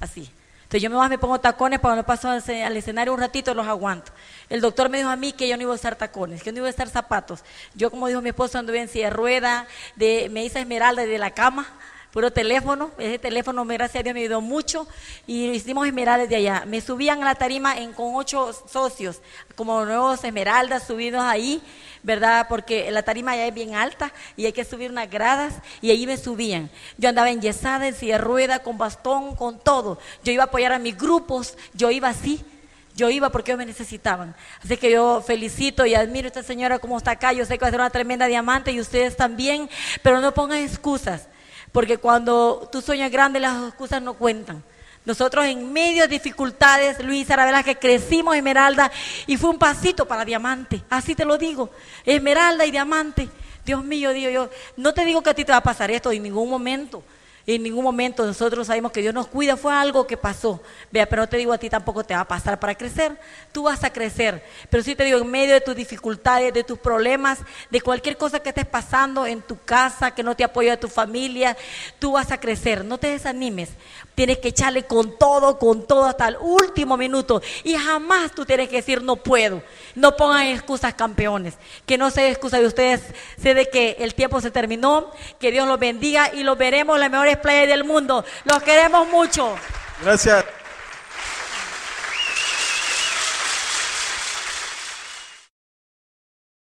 así. 0.00 0.30
Entonces 0.74 0.90
yo 0.90 1.08
me 1.08 1.18
pongo 1.18 1.38
tacones, 1.38 1.78
cuando 1.78 1.98
me 1.98 2.02
paso 2.02 2.28
al 2.28 2.76
escenario 2.76 3.14
un 3.14 3.20
ratito 3.20 3.54
los 3.54 3.68
aguanto. 3.68 4.10
El 4.48 4.60
doctor 4.60 4.88
me 4.88 4.98
dijo 4.98 5.08
a 5.08 5.14
mí 5.14 5.32
que 5.32 5.46
yo 5.46 5.56
no 5.56 5.62
iba 5.62 5.70
a 5.70 5.76
usar 5.76 5.94
tacones, 5.94 6.42
que 6.42 6.46
yo 6.46 6.52
no 6.52 6.58
iba 6.58 6.66
a 6.66 6.70
usar 6.70 6.88
zapatos. 6.88 7.44
Yo, 7.76 7.92
como 7.92 8.08
dijo 8.08 8.20
mi 8.20 8.30
esposo, 8.30 8.58
anduve 8.58 8.80
en 8.80 8.88
silla 8.88 9.04
de 9.04 9.10
rueda, 9.10 9.68
de, 9.94 10.28
me 10.32 10.44
hice 10.44 10.58
esmeralda 10.58 11.06
de 11.06 11.16
la 11.16 11.30
cama, 11.30 11.68
puro 12.14 12.32
teléfono. 12.32 12.92
Ese 12.96 13.18
teléfono, 13.18 13.66
gracias 13.66 14.00
a 14.00 14.02
Dios, 14.04 14.14
me 14.14 14.20
ayudó 14.20 14.40
mucho. 14.40 14.86
Y 15.26 15.50
hicimos 15.50 15.84
esmeraldas 15.84 16.28
de 16.28 16.36
allá. 16.36 16.62
Me 16.64 16.80
subían 16.80 17.20
a 17.22 17.24
la 17.24 17.34
tarima 17.34 17.76
en, 17.76 17.92
con 17.92 18.14
ocho 18.14 18.52
socios, 18.70 19.20
como 19.56 19.84
nuevos 19.84 20.22
esmeraldas 20.22 20.86
subidos 20.86 21.22
ahí. 21.22 21.60
¿verdad? 22.04 22.46
Porque 22.50 22.90
la 22.90 23.02
tarima 23.02 23.34
ya 23.34 23.46
es 23.46 23.54
bien 23.54 23.74
alta 23.74 24.12
y 24.36 24.44
hay 24.44 24.52
que 24.52 24.66
subir 24.66 24.90
unas 24.90 25.10
gradas 25.10 25.54
y 25.80 25.90
ahí 25.90 26.06
me 26.06 26.18
subían. 26.18 26.70
Yo 26.98 27.08
andaba 27.08 27.30
enyesada, 27.30 27.88
en 27.88 27.94
silla 27.94 28.18
rueda, 28.18 28.58
con 28.58 28.76
bastón, 28.76 29.34
con 29.34 29.58
todo. 29.58 29.98
Yo 30.22 30.30
iba 30.30 30.42
a 30.42 30.46
apoyar 30.46 30.72
a 30.72 30.78
mis 30.78 30.98
grupos, 30.98 31.56
yo 31.72 31.90
iba 31.90 32.10
así. 32.10 32.44
Yo 32.94 33.08
iba 33.08 33.30
porque 33.30 33.52
ellos 33.52 33.58
me 33.58 33.66
necesitaban. 33.66 34.36
Así 34.62 34.76
que 34.76 34.90
yo 34.90 35.22
felicito 35.26 35.86
y 35.86 35.94
admiro 35.94 36.26
a 36.26 36.28
esta 36.28 36.42
señora 36.42 36.78
como 36.78 36.98
está 36.98 37.12
acá. 37.12 37.32
Yo 37.32 37.46
sé 37.46 37.56
que 37.56 37.64
va 37.64 37.68
a 37.68 37.70
ser 37.70 37.80
una 37.80 37.90
tremenda 37.90 38.26
diamante 38.26 38.70
y 38.70 38.80
ustedes 38.80 39.16
también, 39.16 39.68
pero 40.02 40.20
no 40.20 40.34
pongan 40.34 40.58
excusas, 40.58 41.26
porque 41.72 41.98
cuando 41.98 42.68
tú 42.70 42.80
sueñas 42.80 43.10
grande 43.10 43.40
las 43.40 43.68
excusas 43.68 44.02
no 44.02 44.14
cuentan. 44.14 44.62
Nosotros 45.04 45.44
en 45.44 45.70
medio 45.70 46.02
de 46.02 46.08
dificultades, 46.08 47.02
Luis 47.04 47.30
Arabela, 47.30 47.62
que 47.62 47.76
crecimos 47.76 48.36
Esmeralda 48.36 48.90
y 49.26 49.36
fue 49.36 49.50
un 49.50 49.58
pasito 49.58 50.06
para 50.06 50.24
diamante. 50.24 50.82
Así 50.88 51.14
te 51.14 51.26
lo 51.26 51.36
digo. 51.36 51.70
Esmeralda 52.06 52.64
y 52.64 52.70
diamante. 52.70 53.28
Dios 53.66 53.84
mío, 53.84 54.12
Dios, 54.12 54.32
yo 54.32 54.50
no 54.76 54.94
te 54.94 55.04
digo 55.04 55.22
que 55.22 55.30
a 55.30 55.34
ti 55.34 55.44
te 55.44 55.52
va 55.52 55.58
a 55.58 55.62
pasar 55.62 55.90
esto 55.90 56.10
en 56.10 56.22
ningún 56.22 56.48
momento. 56.48 57.02
En 57.46 57.62
ningún 57.62 57.84
momento 57.84 58.24
nosotros 58.24 58.66
sabemos 58.66 58.90
que 58.90 59.02
Dios 59.02 59.12
nos 59.12 59.26
cuida, 59.26 59.58
fue 59.58 59.74
algo 59.74 60.06
que 60.06 60.16
pasó. 60.16 60.62
Vea, 60.90 61.06
pero 61.06 61.22
no 61.22 61.28
te 61.28 61.36
digo 61.36 61.52
a 61.52 61.58
ti 61.58 61.68
tampoco 61.68 62.02
te 62.02 62.14
va 62.14 62.20
a 62.20 62.28
pasar 62.28 62.58
para 62.58 62.74
crecer. 62.74 63.18
Tú 63.52 63.64
vas 63.64 63.84
a 63.84 63.92
crecer. 63.92 64.42
Pero 64.70 64.82
sí 64.82 64.94
te 64.94 65.04
digo, 65.04 65.18
en 65.18 65.30
medio 65.30 65.52
de 65.52 65.60
tus 65.60 65.76
dificultades, 65.76 66.54
de 66.54 66.64
tus 66.64 66.78
problemas, 66.78 67.40
de 67.70 67.82
cualquier 67.82 68.16
cosa 68.16 68.40
que 68.40 68.48
estés 68.48 68.66
pasando 68.66 69.26
en 69.26 69.42
tu 69.42 69.58
casa, 69.62 70.12
que 70.12 70.22
no 70.22 70.34
te 70.34 70.42
apoya 70.42 70.80
tu 70.80 70.88
familia, 70.88 71.54
tú 71.98 72.12
vas 72.12 72.30
a 72.30 72.40
crecer. 72.40 72.82
No 72.82 72.96
te 72.96 73.08
desanimes. 73.08 73.68
Tienes 74.14 74.38
que 74.38 74.48
echarle 74.48 74.84
con 74.84 75.18
todo, 75.18 75.58
con 75.58 75.86
todo 75.86 76.04
hasta 76.04 76.28
el 76.28 76.36
último 76.40 76.96
minuto. 76.96 77.42
Y 77.64 77.74
jamás 77.74 78.32
tú 78.32 78.44
tienes 78.44 78.68
que 78.68 78.76
decir 78.76 79.02
no 79.02 79.16
puedo. 79.16 79.62
No 79.94 80.16
pongan 80.16 80.46
excusas 80.46 80.94
campeones. 80.94 81.54
Que 81.84 81.98
no 81.98 82.10
sea 82.10 82.28
excusa 82.28 82.60
de 82.60 82.66
ustedes. 82.66 83.02
Sé 83.40 83.54
de 83.54 83.68
que 83.68 83.96
el 84.00 84.14
tiempo 84.14 84.40
se 84.40 84.50
terminó. 84.50 85.10
Que 85.40 85.50
Dios 85.50 85.66
los 85.66 85.78
bendiga 85.78 86.32
y 86.32 86.44
los 86.44 86.56
veremos 86.56 86.96
en 86.96 87.00
las 87.00 87.10
mejores 87.10 87.36
playas 87.38 87.68
del 87.68 87.84
mundo. 87.84 88.24
Los 88.44 88.62
queremos 88.62 89.08
mucho. 89.08 89.54
Gracias. 90.02 90.44